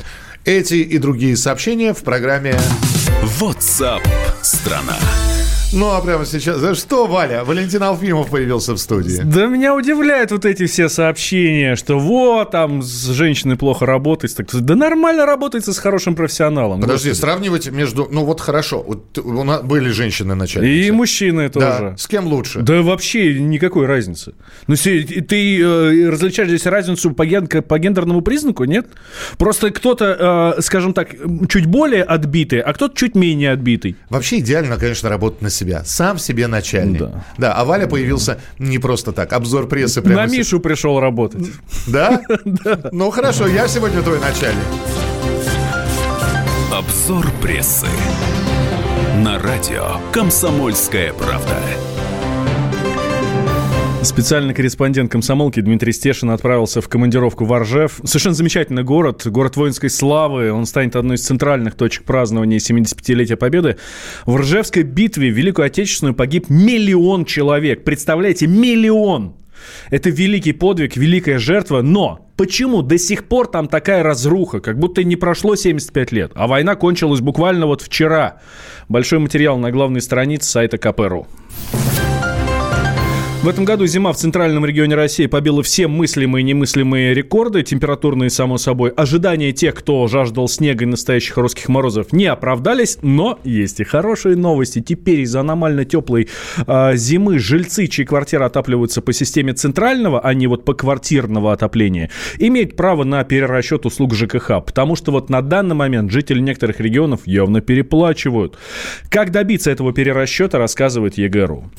Эти 0.44 0.74
и 0.74 0.98
другие 0.98 1.36
сообщения 1.36 1.94
в 1.94 2.02
программе 2.02 2.58
WhatsApp 3.40 4.02
страна. 4.42 4.98
Ну, 5.72 5.90
а 5.90 6.00
прямо 6.00 6.26
сейчас... 6.26 6.58
За 6.58 6.74
что, 6.74 7.06
Валя? 7.06 7.44
Валентин 7.44 7.82
Алфимов 7.82 8.30
появился 8.30 8.74
в 8.74 8.78
студии. 8.78 9.22
Да 9.24 9.46
меня 9.46 9.74
удивляют 9.74 10.30
вот 10.30 10.44
эти 10.44 10.66
все 10.66 10.88
сообщения, 10.88 11.76
что 11.76 11.98
вот, 11.98 12.50
там 12.50 12.82
с 12.82 13.08
женщиной 13.08 13.56
плохо 13.56 13.86
работает. 13.86 14.36
Так, 14.36 14.48
да 14.52 14.74
нормально 14.74 15.24
работается 15.24 15.72
с 15.72 15.78
хорошим 15.78 16.14
профессионалом. 16.14 16.80
Подожди, 16.80 17.08
Господи. 17.10 17.20
сравнивать 17.20 17.70
между... 17.70 18.06
Ну, 18.10 18.24
вот 18.24 18.40
хорошо, 18.40 18.82
вот 18.82 19.16
у 19.18 19.44
нас 19.44 19.62
были 19.62 19.90
женщины 19.90 20.34
начальницы. 20.34 20.88
И 20.88 20.90
мужчины 20.90 21.48
тоже. 21.48 21.66
Да. 21.92 21.96
С 21.96 22.06
кем 22.06 22.26
лучше? 22.26 22.60
Да 22.60 22.82
вообще 22.82 23.40
никакой 23.40 23.86
разницы. 23.86 24.34
Ну, 24.66 24.74
ты 24.76 25.60
э, 25.60 26.10
различаешь 26.10 26.48
здесь 26.48 26.66
разницу 26.66 27.12
по, 27.12 27.24
ген, 27.24 27.46
по 27.46 27.78
гендерному 27.78 28.20
признаку, 28.20 28.64
нет? 28.64 28.88
Просто 29.38 29.70
кто-то, 29.70 30.54
э, 30.58 30.62
скажем 30.62 30.92
так, 30.92 31.10
чуть 31.48 31.66
более 31.66 32.02
отбитый, 32.02 32.60
а 32.60 32.74
кто-то 32.74 32.94
чуть 32.96 33.14
менее 33.14 33.52
отбитый. 33.52 33.96
Вообще 34.10 34.40
идеально, 34.40 34.76
конечно, 34.76 35.08
работать 35.08 35.40
на 35.40 35.50
себя 35.50 35.61
себя. 35.62 35.82
Сам 35.84 36.18
себе 36.18 36.46
начальник. 36.46 36.98
Да. 37.00 37.24
да, 37.38 37.52
а 37.54 37.64
Валя 37.64 37.86
появился 37.86 38.38
не 38.58 38.78
просто 38.78 39.12
так. 39.12 39.32
Обзор 39.32 39.68
прессы 39.68 40.02
прямо... 40.02 40.22
На 40.22 40.26
Мишу 40.26 40.60
пришел 40.60 41.00
работать. 41.00 41.46
Да? 41.86 42.20
Да. 42.44 42.90
Ну 42.92 43.10
хорошо, 43.10 43.46
я 43.46 43.68
сегодня 43.68 44.02
твой 44.02 44.20
начальник. 44.20 44.64
Обзор 46.72 47.30
прессы. 47.40 47.86
На 49.18 49.38
радио 49.38 49.98
«Комсомольская 50.12 51.12
правда». 51.12 51.56
Специальный 54.04 54.52
корреспондент 54.52 55.12
комсомолки 55.12 55.60
Дмитрий 55.60 55.92
Стешин 55.92 56.30
отправился 56.30 56.80
в 56.80 56.88
командировку 56.88 57.44
в 57.44 57.52
Оржев. 57.52 58.00
Совершенно 58.02 58.34
замечательный 58.34 58.82
город, 58.82 59.24
город 59.28 59.56
воинской 59.56 59.90
славы. 59.90 60.50
Он 60.50 60.66
станет 60.66 60.96
одной 60.96 61.16
из 61.16 61.24
центральных 61.24 61.76
точек 61.76 62.02
празднования 62.02 62.58
75-летия 62.58 63.36
Победы. 63.36 63.76
В 64.26 64.36
Ржевской 64.36 64.82
битве 64.82 65.30
в 65.30 65.36
Великую 65.36 65.66
Отечественную 65.66 66.14
погиб 66.14 66.50
миллион 66.50 67.24
человек. 67.24 67.84
Представляете, 67.84 68.48
миллион! 68.48 69.36
Это 69.90 70.10
великий 70.10 70.52
подвиг, 70.52 70.96
великая 70.96 71.38
жертва, 71.38 71.82
но 71.82 72.28
почему 72.36 72.82
до 72.82 72.98
сих 72.98 73.28
пор 73.28 73.46
там 73.46 73.68
такая 73.68 74.02
разруха, 74.02 74.58
как 74.58 74.80
будто 74.80 75.04
не 75.04 75.14
прошло 75.14 75.54
75 75.54 76.10
лет, 76.10 76.32
а 76.34 76.48
война 76.48 76.74
кончилась 76.74 77.20
буквально 77.20 77.66
вот 77.66 77.82
вчера? 77.82 78.40
Большой 78.88 79.20
материал 79.20 79.58
на 79.58 79.70
главной 79.70 80.00
странице 80.00 80.50
сайта 80.50 80.78
КПРУ. 80.78 81.28
В 83.42 83.48
этом 83.48 83.64
году 83.64 83.86
зима 83.86 84.12
в 84.12 84.16
центральном 84.16 84.64
регионе 84.64 84.94
России 84.94 85.26
побила 85.26 85.64
все 85.64 85.88
мыслимые 85.88 86.42
и 86.42 86.44
немыслимые 86.44 87.12
рекорды, 87.12 87.64
температурные, 87.64 88.30
само 88.30 88.56
собой. 88.56 88.90
Ожидания 88.90 89.50
тех, 89.50 89.74
кто 89.74 90.06
жаждал 90.06 90.46
снега 90.46 90.84
и 90.84 90.86
настоящих 90.86 91.36
русских 91.38 91.68
морозов, 91.68 92.12
не 92.12 92.26
оправдались, 92.26 92.98
но 93.02 93.40
есть 93.42 93.80
и 93.80 93.84
хорошие 93.84 94.36
новости. 94.36 94.80
Теперь 94.80 95.22
из-за 95.22 95.40
аномально 95.40 95.84
теплой 95.84 96.28
э, 96.64 96.92
зимы 96.94 97.40
жильцы, 97.40 97.88
чьи 97.88 98.04
квартиры 98.04 98.44
отапливаются 98.44 99.02
по 99.02 99.12
системе 99.12 99.54
центрального, 99.54 100.20
а 100.20 100.34
не 100.34 100.46
вот 100.46 100.64
по 100.64 100.74
квартирного 100.74 101.52
отопления, 101.52 102.10
имеют 102.38 102.76
право 102.76 103.02
на 103.02 103.24
перерасчет 103.24 103.84
услуг 103.86 104.14
ЖКХ, 104.14 104.64
потому 104.64 104.94
что 104.94 105.10
вот 105.10 105.30
на 105.30 105.42
данный 105.42 105.74
момент 105.74 106.12
жители 106.12 106.38
некоторых 106.38 106.78
регионов 106.78 107.22
явно 107.26 107.60
переплачивают. 107.60 108.56
Как 109.10 109.32
добиться 109.32 109.72
этого 109.72 109.92
перерасчета, 109.92 110.58
рассказывает 110.58 111.18
ЕГРУ. 111.18 111.72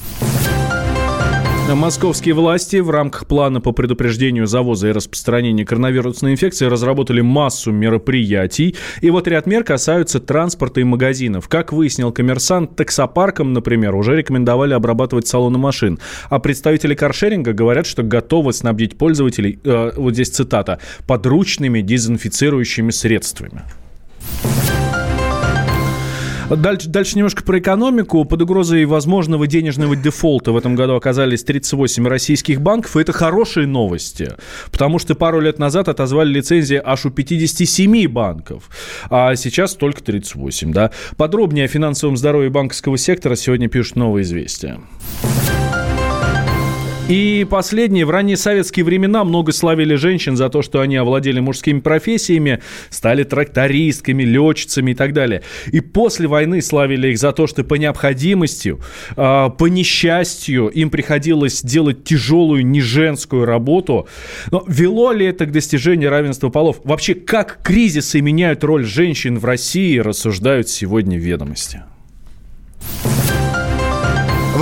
Московские 1.70 2.36
власти 2.36 2.78
в 2.78 2.90
рамках 2.90 3.26
плана 3.26 3.60
по 3.60 3.72
предупреждению 3.72 4.48
завоза 4.48 4.90
и 4.90 4.92
распространения 4.92 5.66
коронавирусной 5.66 6.34
инфекции 6.34 6.66
разработали 6.66 7.22
массу 7.22 7.72
мероприятий. 7.72 8.76
И 9.02 9.10
вот 9.10 9.28
ряд 9.28 9.48
мер 9.48 9.64
касаются 9.64 10.20
транспорта 10.20 10.82
и 10.82 10.84
магазинов. 10.84 11.48
Как 11.48 11.74
выяснил 11.74 12.12
коммерсант, 12.12 12.76
таксопаркам, 12.76 13.54
например, 13.54 13.96
уже 13.96 14.16
рекомендовали 14.16 14.74
обрабатывать 14.74 15.28
салоны 15.28 15.58
машин. 15.58 16.00
А 16.30 16.40
представители 16.40 16.96
каршеринга 16.96 17.54
говорят, 17.54 17.86
что 17.86 18.04
готовы 18.04 18.54
снабдить 18.54 18.98
пользователей, 18.98 19.60
э, 19.64 19.92
вот 19.96 20.14
здесь 20.14 20.30
цитата, 20.30 20.80
подручными 21.08 21.82
дезинфицирующими 21.82 22.92
средствами. 22.92 23.64
Дальше, 26.50 26.90
дальше 26.90 27.16
немножко 27.16 27.44
про 27.44 27.60
экономику. 27.60 28.26
Под 28.26 28.42
угрозой 28.42 28.86
возможного 28.86 29.48
денежного 29.48 29.96
дефолта 29.96 30.52
в 30.52 30.58
этом 30.58 30.76
году 30.76 30.96
оказались 30.96 31.44
38 31.44 32.08
российских 32.08 32.62
банков. 32.62 32.96
И 32.98 33.02
это 33.02 33.14
хорошие 33.14 33.66
новости, 33.66 34.34
потому 34.72 35.00
что 35.00 35.16
пару 35.16 35.40
лет 35.40 35.60
назад 35.60 35.88
отозвали 35.88 36.30
лицензии 36.30 36.82
аж 36.84 37.06
у 37.06 37.10
57 37.10 38.08
банков, 38.08 38.70
а 39.10 39.36
сейчас 39.36 39.76
только 39.76 40.04
38. 40.04 40.72
Да? 40.72 40.92
Подробнее 41.18 41.66
о 41.66 41.68
финансовом 41.68 42.18
здоровье 42.18 42.50
банковского 42.50 42.98
сектора 42.98 43.36
сегодня 43.36 43.70
пишут 43.70 43.96
новые 43.96 44.24
известия. 44.24 44.80
И 47.10 47.46
последнее. 47.50 48.06
В 48.06 48.12
ранние 48.12 48.38
советские 48.38 48.86
времена 48.86 49.26
много 49.26 49.52
славили 49.52 49.96
женщин 49.96 50.38
за 50.38 50.50
то, 50.50 50.62
что 50.62 50.80
они 50.80 50.96
овладели 50.96 51.42
мужскими 51.42 51.82
профессиями, 51.82 52.62
стали 52.90 53.24
трактористками, 53.24 54.24
летчицами 54.24 54.92
и 54.92 54.94
так 54.94 55.12
далее. 55.12 55.44
И 55.74 55.82
после 55.82 56.30
войны 56.30 56.62
славили 56.62 57.10
их 57.10 57.18
за 57.18 57.34
то, 57.34 57.46
что 57.46 57.66
по 57.66 57.76
необходимости, 57.76 58.78
а, 59.18 59.50
по 59.50 59.66
несчастью 59.66 60.68
им 60.68 60.90
приходилось 60.90 61.62
делать 61.62 62.06
тяжелую 62.06 62.66
неженскую 62.66 63.44
работу. 63.44 64.08
Но 64.50 64.64
вело 64.66 65.12
ли 65.12 65.26
это 65.26 65.46
к 65.46 65.52
достижению 65.52 66.10
равенства 66.10 66.48
полов? 66.50 66.80
Вообще, 66.86 67.16
как 67.16 67.60
кризисы 67.64 68.22
меняют 68.22 68.64
роль 68.64 68.86
женщин 68.86 69.40
в 69.40 69.46
России, 69.46 69.98
рассуждают 69.98 70.70
сегодня 70.70 71.18
ведомости. 71.18 71.84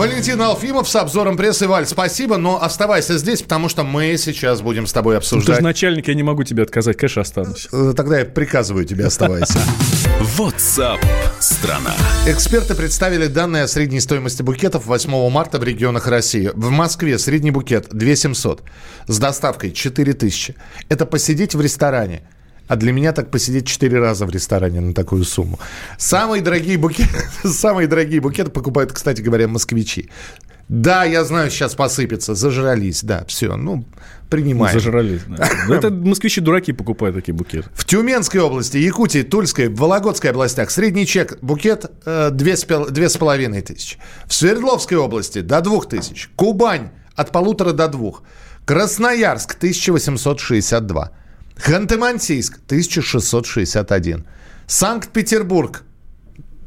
Валентин 0.01 0.41
Алфимов 0.41 0.89
с 0.89 0.95
обзором 0.95 1.37
прессы. 1.37 1.67
Валь, 1.67 1.85
спасибо, 1.85 2.37
но 2.37 2.59
оставайся 2.59 3.19
здесь, 3.19 3.43
потому 3.43 3.69
что 3.69 3.83
мы 3.83 4.17
сейчас 4.17 4.61
будем 4.61 4.87
с 4.87 4.93
тобой 4.93 5.15
обсуждать... 5.15 5.49
Ну, 5.49 5.53
ты 5.53 5.59
же 5.59 5.63
начальник, 5.63 6.07
я 6.07 6.15
не 6.15 6.23
могу 6.23 6.43
тебе 6.43 6.63
отказать, 6.63 6.97
конечно, 6.97 7.21
останусь. 7.21 7.67
Э, 7.71 7.93
тогда 7.95 8.17
я 8.17 8.25
приказываю 8.25 8.83
тебе 8.85 9.05
оставайся. 9.05 9.59
WhatsApp 10.39 11.05
страна. 11.39 11.93
Эксперты 12.25 12.73
представили 12.73 13.27
данные 13.27 13.61
о 13.61 13.67
средней 13.67 13.99
стоимости 13.99 14.41
букетов 14.41 14.87
8 14.87 15.29
марта 15.29 15.59
в 15.59 15.63
регионах 15.63 16.07
России. 16.07 16.49
В 16.55 16.71
Москве 16.71 17.19
средний 17.19 17.51
букет 17.51 17.89
2 17.91 18.15
700, 18.15 18.63
с 19.05 19.19
доставкой 19.19 19.71
4 19.71 20.13
тысячи. 20.13 20.55
Это 20.89 21.05
посидеть 21.05 21.53
в 21.53 21.61
ресторане– 21.61 22.23
А 22.71 22.77
для 22.77 22.93
меня 22.93 23.11
так 23.11 23.29
посидеть 23.31 23.67
4 23.67 23.99
раза 23.99 24.25
в 24.25 24.29
ресторане 24.29 24.79
на 24.79 24.93
такую 24.93 25.25
сумму. 25.25 25.59
Самые 25.97 26.41
дорогие 26.41 26.77
букеты, 26.77 27.19
самые 27.43 27.85
дорогие 27.85 28.21
букеты 28.21 28.49
покупают, 28.49 28.93
кстати 28.93 29.19
говоря, 29.19 29.49
москвичи. 29.49 30.09
Да, 30.69 31.03
я 31.03 31.25
знаю, 31.25 31.51
сейчас 31.51 31.75
посыпется, 31.75 32.33
зажрались, 32.33 33.03
да, 33.03 33.25
все, 33.27 33.57
ну, 33.57 33.83
принимаем. 34.29 34.79
Зажрались, 34.79 35.19
да. 35.27 35.49
Ну, 35.67 35.73
Это 35.73 35.89
москвичи-дураки 35.89 36.71
покупают 36.71 37.17
такие 37.17 37.33
букеты. 37.33 37.67
В 37.73 37.83
Тюменской 37.83 38.39
области, 38.39 38.77
Якутии, 38.77 39.23
Тульской, 39.23 39.67
Вологодской 39.67 40.29
областях 40.29 40.71
средний 40.71 41.05
чек 41.05 41.39
букет 41.41 41.91
э, 42.05 42.29
две 42.31 42.55
с 42.55 42.63
пол- 42.63 42.87
две 42.89 43.09
с 43.09 43.17
половиной 43.17 43.63
тысячи. 43.63 43.97
В 44.27 44.33
Свердловской 44.33 44.95
области 44.95 45.41
до 45.41 45.59
двух 45.59 45.89
тысяч. 45.89 46.29
Кубань 46.37 46.91
от 47.17 47.33
полутора 47.33 47.73
до 47.73 47.89
двух. 47.89 48.23
Красноярск 48.63 49.55
1862. 49.57 51.11
Ханты-Мансийск 51.63 52.59
1661. 52.67 54.25
Санкт-Петербург 54.67 55.83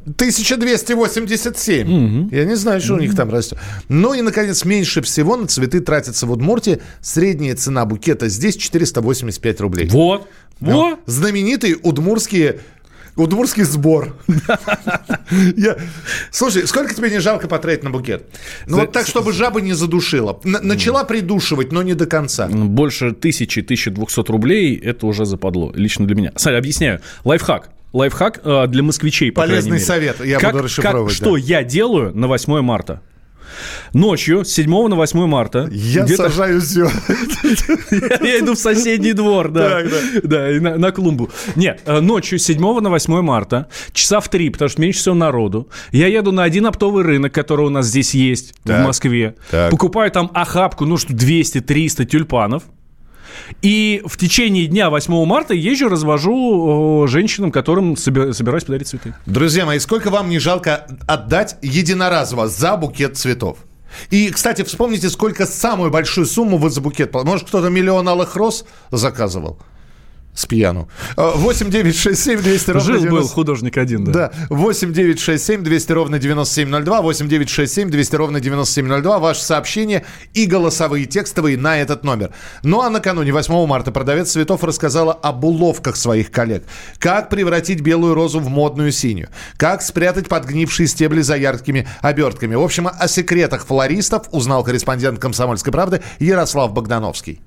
1287. 0.05 2.29
Я 2.31 2.45
не 2.45 2.57
знаю, 2.57 2.81
что 2.81 2.95
у 2.95 2.99
них 2.99 3.17
там 3.17 3.31
растет. 3.31 3.59
Ну 3.89 4.13
и, 4.13 4.21
наконец, 4.21 4.65
меньше 4.65 5.01
всего 5.03 5.37
на 5.37 5.47
цветы 5.47 5.81
тратится 5.81 6.27
в 6.27 6.33
Удмуртии. 6.33 6.83
Средняя 7.01 7.55
цена 7.57 7.87
букета 7.87 8.29
здесь 8.29 8.57
485 8.57 9.61
рублей. 9.61 9.89
Вот. 9.89 10.29
Вот. 10.61 11.01
Знаменитые 11.07 11.77
удмурские 11.83 12.61
Удмурский 13.17 13.63
сбор. 13.63 14.17
Слушай, 16.31 16.67
сколько 16.67 16.95
тебе 16.95 17.11
не 17.11 17.19
жалко 17.21 17.49
потратить 17.49 17.85
на 17.85 17.91
букет? 17.91 18.27
Ну 18.67 18.79
вот 18.81 18.93
так, 18.93 19.07
чтобы 19.07 19.33
жаба 19.33 19.61
не 19.61 19.73
задушила. 19.73 20.41
Начала 20.45 21.05
придушивать, 21.05 21.73
но 21.73 21.83
не 21.83 21.95
до 21.95 22.07
конца. 22.07 22.49
Больше 22.49 23.13
тысячи, 23.13 23.61
1200 23.61 24.31
рублей– 24.31 24.77
это 24.83 25.07
уже 25.07 25.25
западло, 25.27 25.73
лично 25.75 26.07
для 26.07 26.17
меня. 26.17 26.33
Смотри, 26.37 26.59
объясняю. 26.59 27.01
Лайфхак. 27.25 27.71
Лайфхак 27.93 28.41
э, 28.43 28.67
для 28.67 28.83
москвичей, 28.83 29.31
по 29.31 29.43
Полезный 29.43 29.71
крайней 29.71 29.73
мере. 29.75 29.85
совет, 29.85 30.25
я 30.25 30.39
Как- 30.41 30.51
буду 30.53 30.65
расшифровывать, 30.65 31.13
как- 31.13 31.17
Что 31.17 31.35
да. 31.35 31.39
я 31.41 31.63
делаю 31.63 32.13
на 32.13 32.27
8 32.27 32.61
марта? 32.61 33.01
Ночью, 33.93 34.45
с 34.45 34.53
7 34.53 34.89
на 34.89 34.97
8 34.97 35.27
марта. 35.27 35.69
Я 35.71 36.07
сажаю 36.07 36.61
все. 36.61 36.89
Я 38.23 38.41
иду 38.41 38.55
в 38.55 38.59
соседний 38.59 39.13
двор, 39.13 39.51
да. 39.51 39.83
Да, 40.23 40.49
на, 40.61 40.91
клумбу. 40.93 41.31
Нет, 41.57 41.83
э, 41.87 42.01
ночью 42.01 42.39
с 42.39 42.45
7 42.45 42.81
на 42.81 42.91
8 42.91 43.21
марта, 43.23 43.69
часа 43.93 44.21
в 44.21 44.29
3, 44.29 44.51
потому 44.51 44.69
что 44.69 44.81
меньше 44.81 45.01
всего 45.01 45.15
народу, 45.15 45.69
я 45.93 46.07
еду 46.07 46.33
на 46.33 46.43
один 46.43 46.67
оптовый 46.67 47.05
рынок, 47.05 47.33
который 47.33 47.67
у 47.67 47.71
нас 47.71 47.87
здесь 47.87 48.15
есть, 48.15 48.55
в 48.65 48.83
Москве. 48.83 49.35
Покупаю 49.71 50.11
там 50.11 50.31
охапку, 50.35 50.85
ну 50.87 50.97
что, 50.97 51.13
200-300 51.13 52.05
тюльпанов. 52.05 52.65
И 53.63 54.03
в 54.05 54.17
течение 54.17 54.67
дня 54.67 54.91
8 54.91 55.25
марта 55.25 55.55
езжу, 55.55 55.89
развожу 55.89 57.07
женщинам, 57.09 57.51
которым 57.51 57.95
соби- 57.95 58.33
собираюсь 58.33 58.65
подарить 58.65 58.89
цветы. 58.89 59.15
Друзья 59.27 59.67
мои, 59.67 59.79
сколько 59.79 60.11
вам 60.11 60.29
не 60.29 60.39
жалко 60.39 60.87
отдать 61.07 61.57
единоразово 61.63 62.49
за 62.49 62.77
букет 62.77 63.17
цветов? 63.17 63.59
И, 64.11 64.31
кстати, 64.31 64.63
вспомните, 64.63 65.09
сколько 65.09 65.47
самую 65.47 65.91
большую 65.91 66.27
сумму 66.27 66.57
вы 66.59 66.71
за 66.71 66.81
букет... 66.81 67.15
Может, 67.15 67.47
кто-то 67.49 67.69
миллион 67.69 68.09
алых 68.09 68.35
роз 68.37 68.65
заказывал? 68.91 69.59
С 70.35 70.47
пьяну. 70.47 70.89
Э, 71.17 71.33
8 71.37 71.71
9 71.71 71.97
6 71.97 72.21
7 72.21 72.43
200 72.43 72.71
ровно 72.71 72.81
Жил-был 72.81 73.03
90 73.03 73.35
художник 73.35 73.77
один, 73.77 74.05
да. 74.05 74.13
Да, 74.13 74.33
8 74.51 74.93
9 74.93 75.21
6 75.21 75.45
7 75.45 75.63
200 75.63 75.93
ровно 75.93 76.19
9702, 76.19 77.03
8 77.03 77.29
9 77.29 77.49
6 77.49 77.73
7 77.73 77.91
200 77.91 78.17
ровно 78.17 78.41
9702, 78.41 79.19
ваши 79.21 79.43
сообщения 79.43 80.05
и 80.33 80.47
голосовые, 80.47 81.07
текстовые 81.07 81.57
на 81.57 81.79
этот 81.79 82.03
номер. 82.03 82.33
Ну 82.65 82.81
а 82.81 82.91
накануне 82.91 83.33
8 83.33 83.67
марта 83.67 83.93
продавец 83.93 84.33
цветов 84.33 84.65
рассказала 84.65 85.13
об 85.13 85.45
уловках 85.45 85.97
своих 85.97 86.33
коллег. 86.33 86.65
Как 86.99 87.29
превратить 87.29 87.81
белую 87.81 88.15
розу 88.15 88.41
в 88.41 88.49
модную 88.49 88.91
синюю. 88.91 89.29
Как 89.57 89.83
спрятать 89.83 90.29
подгнившие 90.29 90.89
стебли 90.89 91.21
за 91.21 91.37
яркими 91.37 91.87
обертками. 92.01 92.57
В 92.57 92.63
общем, 92.63 92.89
о 92.89 93.07
секретах 93.07 93.67
флористов 93.67 94.27
узнал 94.33 94.65
корреспондент 94.65 95.21
«Комсомольской 95.21 95.73
правды» 95.73 96.03
Ярослав 96.19 96.73
Богдановский. 96.73 97.41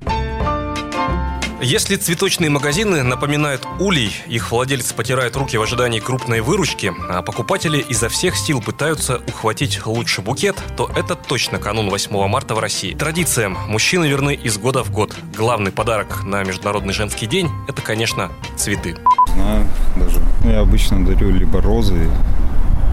Если 1.60 1.96
цветочные 1.96 2.52
магазины 2.52 3.02
напоминают 3.02 3.68
улей, 3.80 4.16
их 4.28 4.52
владельцы 4.52 4.94
потирают 4.94 5.36
руки 5.36 5.58
в 5.58 5.62
ожидании 5.64 6.00
крупной 6.00 6.42
выручки, 6.42 6.94
а 7.10 7.24
покупатели 7.24 7.80
изо 7.80 8.10
всех 8.10 8.36
сил 8.36 8.62
пытаются 8.62 9.22
ухватить 9.28 9.84
лучший 9.84 10.24
букет, 10.24 10.56
то 10.76 10.88
это 10.96 11.16
точно 11.16 11.58
канун 11.58 11.90
8 11.90 12.28
марта 12.28 12.54
в 12.54 12.60
России. 12.60 12.94
Традициям 12.94 13.58
мужчины 13.68 14.06
верны 14.06 14.36
из 14.36 14.60
года 14.60 14.84
в 14.84 14.92
год. 14.92 15.16
Главный 15.36 15.72
подарок 15.72 16.24
на 16.24 16.44
Международный 16.44 16.94
женский 16.94 17.26
день– 17.26 17.50
это, 17.68 17.82
конечно, 17.82 18.32
цветы. 18.56 18.96
Знаю 19.34 19.68
даже. 19.96 20.22
Ну, 20.44 20.52
я 20.52 20.60
обычно 20.60 21.04
дарю 21.04 21.32
либо 21.32 21.60
розы, 21.60 22.08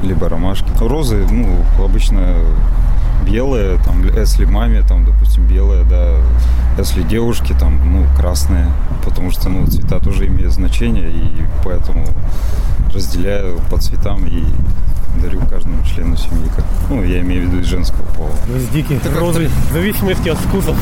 либо 0.02 0.30
ромашки. 0.30 0.70
Розы, 0.80 1.26
ну, 1.30 1.62
обычно 1.78 2.42
белые, 3.26 3.78
там, 3.84 4.04
если 4.04 4.44
маме, 4.44 4.82
там, 4.82 5.04
допустим, 5.04 5.46
белые, 5.46 5.84
да, 5.84 6.16
если 6.78 7.02
девушке, 7.02 7.54
там, 7.58 7.80
ну, 7.84 8.06
красные, 8.16 8.66
потому 9.04 9.30
что, 9.30 9.48
ну, 9.48 9.66
цвета 9.66 10.00
тоже 10.00 10.26
имеют 10.26 10.52
значение, 10.52 11.10
и 11.10 11.32
поэтому 11.64 12.06
разделяю 12.92 13.60
по 13.70 13.78
цветам 13.78 14.26
и 14.26 14.44
дарю 15.20 15.40
каждому 15.48 15.82
члену 15.84 16.16
семьи, 16.16 16.48
как, 16.54 16.64
ну, 16.90 17.02
я 17.02 17.20
имею 17.20 17.46
в 17.46 17.50
виду 17.50 17.62
из 17.62 17.66
женского 17.66 18.04
пола. 18.16 18.30
Гвоздики, 18.46 19.00
розы, 19.16 19.48
в 19.70 19.72
зависимости 19.72 20.28
от 20.28 20.38
вкусов. 20.38 20.76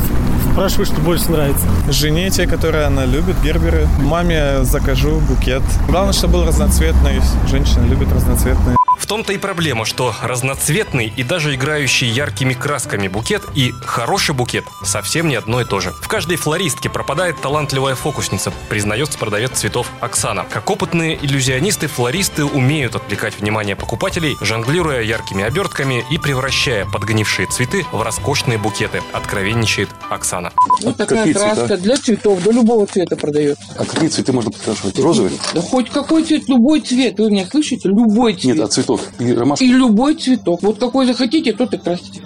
Спрашиваю, 0.52 0.86
что 0.86 1.00
больше 1.00 1.30
нравится. 1.30 1.66
Жене 1.90 2.30
те, 2.30 2.46
которые 2.46 2.84
она 2.84 3.04
любит, 3.04 3.36
герберы. 3.42 3.86
Маме 4.00 4.64
закажу 4.64 5.20
букет. 5.28 5.62
Главное, 5.88 6.12
чтобы 6.12 6.34
был 6.34 6.46
разноцветный. 6.46 7.20
Женщины 7.48 7.86
любят 7.86 8.12
разноцветные. 8.12 8.76
В 9.12 9.14
том-то 9.14 9.34
и 9.34 9.36
проблема, 9.36 9.84
что 9.84 10.14
разноцветный 10.22 11.12
и 11.14 11.22
даже 11.22 11.54
играющий 11.54 12.08
яркими 12.08 12.54
красками 12.54 13.08
букет 13.08 13.42
и 13.54 13.70
хороший 13.84 14.34
букет 14.34 14.64
совсем 14.86 15.28
не 15.28 15.34
одно 15.34 15.60
и 15.60 15.66
то 15.66 15.80
же. 15.80 15.92
В 16.00 16.08
каждой 16.08 16.38
флористке 16.38 16.88
пропадает 16.88 17.38
талантливая 17.38 17.94
фокусница, 17.94 18.54
признается 18.70 19.18
продавец 19.18 19.50
цветов 19.50 19.92
Оксана. 20.00 20.46
Как 20.50 20.70
опытные 20.70 21.18
иллюзионисты, 21.22 21.88
флористы 21.88 22.46
умеют 22.46 22.96
отвлекать 22.96 23.38
внимание 23.38 23.76
покупателей, 23.76 24.34
жонглируя 24.40 25.02
яркими 25.02 25.44
обертками 25.44 26.02
и 26.10 26.16
превращая 26.16 26.86
подгнившие 26.86 27.48
цветы 27.48 27.84
в 27.92 28.00
роскошные 28.00 28.56
букеты, 28.56 29.02
откровенничает 29.12 29.90
Оксана. 30.08 30.54
Вот 30.80 30.96
такая 30.96 31.18
Какие 31.18 31.34
краска 31.34 31.66
цвета? 31.66 31.76
для 31.82 31.96
цветов, 31.98 32.42
до 32.42 32.50
любого 32.50 32.86
цвета 32.86 33.16
продается. 33.16 33.62
А 33.76 33.84
какие 33.84 34.08
цветы 34.08 34.32
можно 34.32 34.50
подкрашивать? 34.50 34.98
Розовые? 34.98 35.34
Да 35.52 35.60
хоть 35.60 35.90
какой 35.90 36.24
цвет, 36.24 36.48
любой 36.48 36.80
цвет. 36.80 37.18
Вы 37.18 37.30
меня 37.30 37.46
слышите? 37.46 37.88
Любой 37.88 38.32
цвет. 38.32 38.56
Нет, 38.56 38.64
а 38.64 38.68
цветов? 38.68 39.01
И 39.18 39.32
ромашки? 39.32 39.64
И 39.64 39.72
любой 39.72 40.14
цветок. 40.14 40.62
Вот 40.62 40.78
какой 40.78 41.06
захотите, 41.06 41.52
тот 41.52 41.74
и 41.74 41.78
красите. 41.78 42.22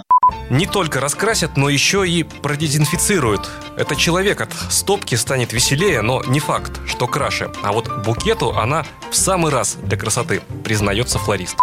Не 0.49 0.65
только 0.65 1.01
раскрасят, 1.01 1.57
но 1.57 1.69
еще 1.69 2.07
и 2.07 2.23
продезинфицируют. 2.23 3.49
Это 3.75 3.95
человек 3.95 4.39
от 4.41 4.49
стопки 4.69 5.15
станет 5.15 5.51
веселее, 5.51 6.01
но 6.01 6.21
не 6.27 6.39
факт, 6.39 6.79
что 6.85 7.05
краше. 7.05 7.51
А 7.63 7.73
вот 7.73 7.89
букету 8.05 8.51
она 8.55 8.85
в 9.11 9.15
самый 9.15 9.51
раз 9.51 9.77
для 9.83 9.97
красоты, 9.97 10.41
признается 10.63 11.19
флорист. 11.19 11.55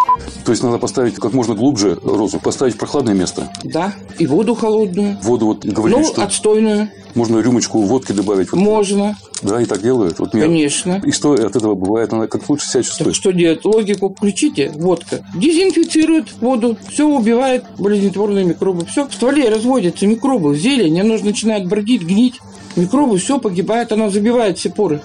То 0.45 0.53
есть 0.53 0.63
надо 0.63 0.79
поставить 0.79 1.17
как 1.17 1.33
можно 1.33 1.55
глубже 1.55 1.99
розу, 2.03 2.39
поставить 2.39 2.75
в 2.75 2.79
прохладное 2.79 3.15
место. 3.15 3.51
Да. 3.63 3.95
И 4.19 4.27
воду 4.27 4.55
холодную. 4.55 5.19
Воду 5.23 5.47
вот 5.47 5.65
говорили, 5.65 5.99
ну, 5.99 6.07
что 6.07 6.23
отстойную. 6.23 6.91
Можно 7.15 7.39
рюмочку 7.39 7.81
водки 7.83 8.13
добавить. 8.13 8.51
Вот, 8.53 8.59
Можно. 8.61 9.17
Да, 9.43 9.61
и 9.61 9.65
так 9.67 9.83
делают. 9.83 10.19
Вот 10.19 10.33
мне- 10.35 10.43
Конечно. 10.45 11.01
И 11.05 11.11
что 11.13 11.33
от 11.35 11.57
этого 11.57 11.75
бывает? 11.75 12.13
Она 12.13 12.27
как 12.27 12.49
лучше 12.49 12.67
себя 12.69 12.83
чувствует. 12.83 13.15
Что 13.15 13.31
делать? 13.33 13.65
Логику 13.65 14.15
включите. 14.15 14.71
Водка. 14.75 15.25
Дезинфицирует 15.35 16.33
воду. 16.41 16.77
Все 16.91 17.07
убивает 17.07 17.65
болезнетворные 17.79 18.45
микробы. 18.45 18.87
Все. 18.87 19.07
В 19.07 19.15
стволе 19.15 19.49
разводятся 19.49 20.07
микробы. 20.07 20.57
Зелень. 20.57 21.01
Оно 21.01 21.17
же 21.19 21.25
начинает 21.25 21.67
бродить, 21.69 22.03
гнить. 22.03 22.41
Микробы, 22.77 23.19
все 23.19 23.39
погибает. 23.39 23.93
Оно 23.93 24.11
забивает 24.11 24.59
все 24.59 24.71
поры. 24.71 25.01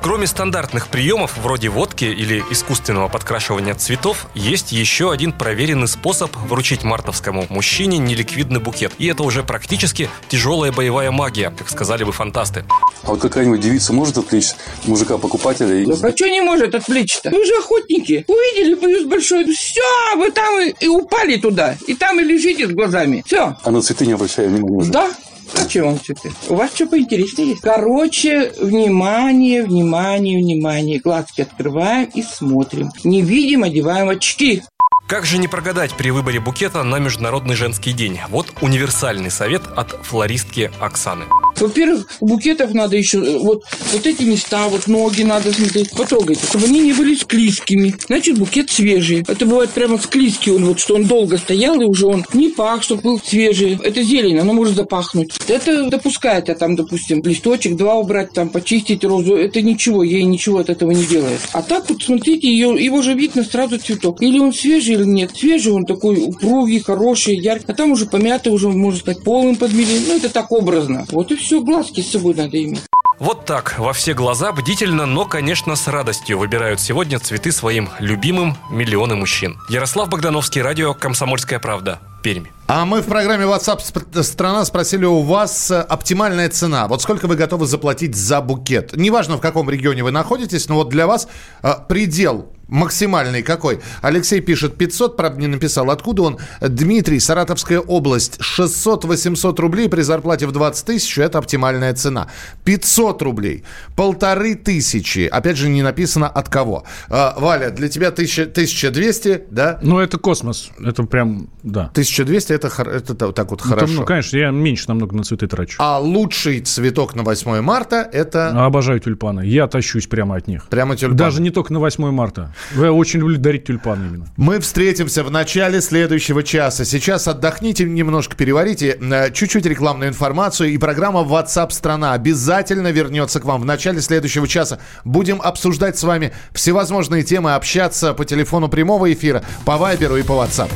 Кроме 0.00 0.26
стандартных 0.26 0.88
приемов, 0.88 1.36
вроде 1.38 1.68
водки 1.68 2.04
или 2.04 2.42
искусственного 2.50 3.08
подкрашивания 3.08 3.74
цветов, 3.74 4.26
есть 4.34 4.72
еще 4.72 5.10
один 5.10 5.32
проверенный 5.32 5.88
способ 5.88 6.34
вручить 6.36 6.84
мартовскому 6.84 7.46
мужчине 7.48 7.98
неликвидный 7.98 8.60
букет. 8.60 8.92
И 8.98 9.06
это 9.06 9.22
уже 9.24 9.42
практически 9.42 10.08
тяжелая 10.28 10.70
боевая 10.70 11.10
магия, 11.10 11.52
как 11.56 11.68
сказали 11.68 12.04
бы 12.04 12.12
фантасты. 12.12 12.64
А 13.02 13.10
вот 13.10 13.20
какая-нибудь 13.20 13.60
девица 13.60 13.92
может 13.92 14.18
отвлечь 14.18 14.50
мужика-покупателя? 14.84 15.86
Да 15.86 16.08
а 16.08 16.12
что 16.12 16.28
не 16.28 16.40
может 16.40 16.74
отвлечь-то? 16.74 17.30
Вы 17.30 17.44
же 17.44 17.56
охотники. 17.58 18.24
Увидели 18.28 18.74
плюс 18.74 19.04
большой. 19.04 19.44
Все, 19.52 20.16
вы 20.16 20.30
там 20.30 20.60
и, 20.60 20.74
и 20.80 20.88
упали 20.88 21.36
туда. 21.36 21.76
И 21.86 21.94
там 21.94 22.20
и 22.20 22.24
лежите 22.24 22.68
с 22.68 22.70
глазами. 22.70 23.22
Все. 23.26 23.56
А 23.62 23.70
на 23.70 23.82
цветы 23.82 24.06
не 24.06 24.12
обращая 24.12 24.48
внимания 24.48 24.76
уже? 24.76 24.92
Да. 24.92 25.10
Зачем 25.52 25.86
вам 25.86 26.00
цветы? 26.00 26.32
У 26.48 26.54
вас 26.54 26.74
что 26.74 26.86
поинтереснее 26.86 27.50
есть? 27.50 27.60
Короче, 27.62 28.52
внимание, 28.60 29.64
внимание, 29.64 30.38
внимание. 30.38 30.98
Глазки 30.98 31.42
открываем 31.42 32.10
и 32.14 32.22
смотрим. 32.22 32.90
Не 33.04 33.22
видим, 33.22 33.62
одеваем 33.62 34.08
очки. 34.08 34.62
Как 35.06 35.24
же 35.24 35.38
не 35.38 35.46
прогадать 35.46 35.94
при 35.94 36.10
выборе 36.10 36.40
букета 36.40 36.82
на 36.82 36.98
Международный 36.98 37.54
женский 37.54 37.92
день? 37.92 38.18
Вот 38.28 38.52
универсальный 38.60 39.30
совет 39.30 39.62
от 39.76 39.90
флористки 40.04 40.72
Оксаны. 40.80 41.26
Во-первых, 41.58 42.06
букетов 42.20 42.74
надо 42.74 42.96
еще 42.96 43.18
э, 43.18 43.38
вот, 43.38 43.64
вот 43.92 44.06
эти 44.06 44.22
места, 44.22 44.68
вот 44.68 44.86
ноги 44.86 45.22
надо 45.22 45.52
смотреть, 45.52 45.90
потрогайте, 45.90 46.46
чтобы 46.46 46.66
они 46.66 46.80
не 46.80 46.92
были 46.92 47.14
склизкими. 47.14 47.94
Значит, 48.06 48.38
букет 48.38 48.70
свежий. 48.70 49.24
Это 49.26 49.46
бывает 49.46 49.70
прямо 49.70 49.98
склизкий, 49.98 50.52
он 50.52 50.64
вот, 50.64 50.80
что 50.80 50.94
он 50.94 51.04
долго 51.04 51.38
стоял, 51.38 51.80
и 51.80 51.84
уже 51.84 52.06
он 52.06 52.24
не 52.32 52.48
пах, 52.48 52.82
чтобы 52.82 53.02
был 53.02 53.20
свежий. 53.24 53.78
Это 53.82 54.02
зелень, 54.02 54.38
оно 54.38 54.52
может 54.52 54.76
запахнуть. 54.76 55.32
Это 55.48 55.88
допускает, 55.88 56.50
а 56.50 56.54
там, 56.54 56.76
допустим, 56.76 57.22
листочек 57.22 57.76
два 57.76 57.94
убрать, 57.94 58.32
там, 58.32 58.48
почистить 58.48 59.04
розу. 59.04 59.36
Это 59.36 59.62
ничего, 59.62 60.02
ей 60.02 60.24
ничего 60.24 60.58
от 60.58 60.70
этого 60.70 60.90
не 60.90 61.04
делает. 61.04 61.40
А 61.52 61.62
так 61.62 61.88
вот, 61.88 62.02
смотрите, 62.02 62.48
ее, 62.48 62.76
его 62.82 63.02
же 63.02 63.14
видно 63.14 63.44
сразу 63.44 63.78
цветок. 63.78 64.22
Или 64.22 64.38
он 64.38 64.52
свежий, 64.52 64.94
или 64.94 65.04
нет. 65.04 65.32
Свежий 65.36 65.72
он 65.72 65.86
такой 65.86 66.18
упругий, 66.18 66.80
хороший, 66.80 67.36
яркий. 67.36 67.66
А 67.68 67.74
там 67.74 67.92
уже 67.92 68.06
помятый, 68.06 68.52
уже, 68.52 68.68
можно 68.68 68.98
сказать, 68.98 69.22
полным 69.22 69.56
подмели. 69.56 70.00
Ну, 70.08 70.16
это 70.16 70.28
так 70.28 70.50
образно. 70.52 71.06
Вот 71.10 71.30
и 71.30 71.36
все, 71.36 71.45
глазки 71.50 72.00
с 72.00 72.10
собой 72.12 72.34
надо 72.34 72.62
иметь. 72.62 72.82
Вот 73.18 73.46
так, 73.46 73.78
во 73.78 73.94
все 73.94 74.12
глаза, 74.12 74.52
бдительно, 74.52 75.06
но, 75.06 75.24
конечно, 75.24 75.74
с 75.74 75.88
радостью 75.88 76.38
выбирают 76.38 76.80
сегодня 76.80 77.18
цветы 77.18 77.50
своим 77.50 77.88
любимым 77.98 78.58
миллионы 78.70 79.14
мужчин. 79.14 79.56
Ярослав 79.70 80.10
Богдановский, 80.10 80.60
радио 80.60 80.92
«Комсомольская 80.92 81.58
правда», 81.58 81.98
Пермь. 82.22 82.44
А 82.66 82.84
мы 82.84 83.00
в 83.00 83.06
программе 83.06 83.46
WhatsApp 83.46 84.22
страна 84.22 84.64
спросили 84.66 85.06
у 85.06 85.20
вас 85.22 85.70
э, 85.70 85.80
оптимальная 85.80 86.50
цена. 86.50 86.88
Вот 86.88 87.00
сколько 87.00 87.26
вы 87.26 87.36
готовы 87.36 87.66
заплатить 87.66 88.16
за 88.16 88.42
букет? 88.42 88.94
Неважно, 88.94 89.38
в 89.38 89.40
каком 89.40 89.70
регионе 89.70 90.02
вы 90.02 90.10
находитесь, 90.10 90.68
но 90.68 90.74
вот 90.74 90.90
для 90.90 91.06
вас 91.06 91.26
э, 91.62 91.72
предел 91.88 92.52
максимальный 92.68 93.42
какой? 93.42 93.80
Алексей 94.02 94.40
пишет 94.40 94.76
500, 94.76 95.16
правда 95.16 95.40
не 95.40 95.46
написал, 95.46 95.90
откуда 95.90 96.22
он. 96.22 96.38
Дмитрий, 96.60 97.20
Саратовская 97.20 97.80
область, 97.80 98.38
600-800 98.40 99.60
рублей 99.60 99.88
при 99.88 100.02
зарплате 100.02 100.46
в 100.46 100.52
20 100.52 100.86
тысяч, 100.86 101.18
это 101.18 101.38
оптимальная 101.38 101.94
цена. 101.94 102.28
500 102.64 103.22
рублей, 103.22 103.64
полторы 103.96 104.54
тысячи, 104.54 105.26
опять 105.26 105.56
же 105.56 105.68
не 105.68 105.82
написано 105.82 106.28
от 106.28 106.48
кого. 106.48 106.84
А, 107.08 107.34
Валя, 107.38 107.70
для 107.70 107.88
тебя 107.88 108.08
1000, 108.08 108.42
1200, 108.42 109.44
да? 109.50 109.78
Ну 109.82 109.98
это 109.98 110.18
космос, 110.18 110.70
это 110.84 111.02
прям, 111.04 111.48
да. 111.62 111.90
1200 111.92 112.52
это, 112.52 112.68
это 112.82 113.32
так 113.32 113.50
вот 113.50 113.62
хорошо. 113.62 113.92
Ну, 113.92 114.04
конечно, 114.04 114.36
я 114.36 114.50
меньше 114.50 114.84
намного 114.88 115.14
на 115.16 115.22
цветы 115.22 115.46
трачу. 115.46 115.76
А 115.78 115.98
лучший 115.98 116.60
цветок 116.60 117.14
на 117.14 117.22
8 117.22 117.60
марта 117.60 118.08
это... 118.12 118.66
Обожаю 118.66 119.00
тюльпаны. 119.00 119.46
Я 119.46 119.66
тащусь 119.68 120.06
прямо 120.06 120.36
от 120.36 120.48
них. 120.48 120.66
Прямо 120.68 120.96
тюльпаны. 120.96 121.18
Даже 121.18 121.42
не 121.42 121.50
только 121.50 121.72
на 121.72 121.80
8 121.80 122.10
марта. 122.10 122.54
Я 122.74 122.92
очень 122.92 123.20
люблю 123.20 123.38
дарить 123.38 123.64
тюльпаны 123.64 124.06
именно. 124.06 124.26
Мы 124.36 124.60
встретимся 124.60 125.22
в 125.22 125.30
начале 125.30 125.80
следующего 125.80 126.42
часа. 126.42 126.84
Сейчас 126.84 127.28
отдохните, 127.28 127.84
немножко 127.84 128.36
переварите. 128.36 128.98
Э, 129.00 129.30
чуть-чуть 129.30 129.66
рекламную 129.66 130.10
информацию. 130.10 130.70
И 130.70 130.78
программа 130.78 131.20
WhatsApp 131.20 131.70
страна 131.70 132.12
обязательно 132.12 132.88
вернется 132.92 133.40
к 133.40 133.44
вам 133.44 133.62
в 133.62 133.64
начале 133.64 134.00
следующего 134.00 134.48
часа. 134.48 134.78
Будем 135.04 135.40
обсуждать 135.40 135.98
с 135.98 136.02
вами 136.02 136.32
всевозможные 136.52 137.22
темы, 137.22 137.54
общаться 137.54 138.14
по 138.14 138.24
телефону 138.24 138.68
прямого 138.68 139.12
эфира, 139.12 139.42
по 139.64 139.76
Вайберу 139.76 140.16
и 140.16 140.22
по 140.22 140.32
WhatsApp. 140.32 140.70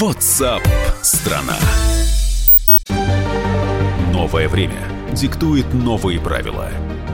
WhatsApp 0.00 0.62
страна. 1.02 1.56
Новое 4.12 4.48
время 4.48 4.82
диктует 5.12 5.72
новые 5.72 6.20
правила. 6.20 6.68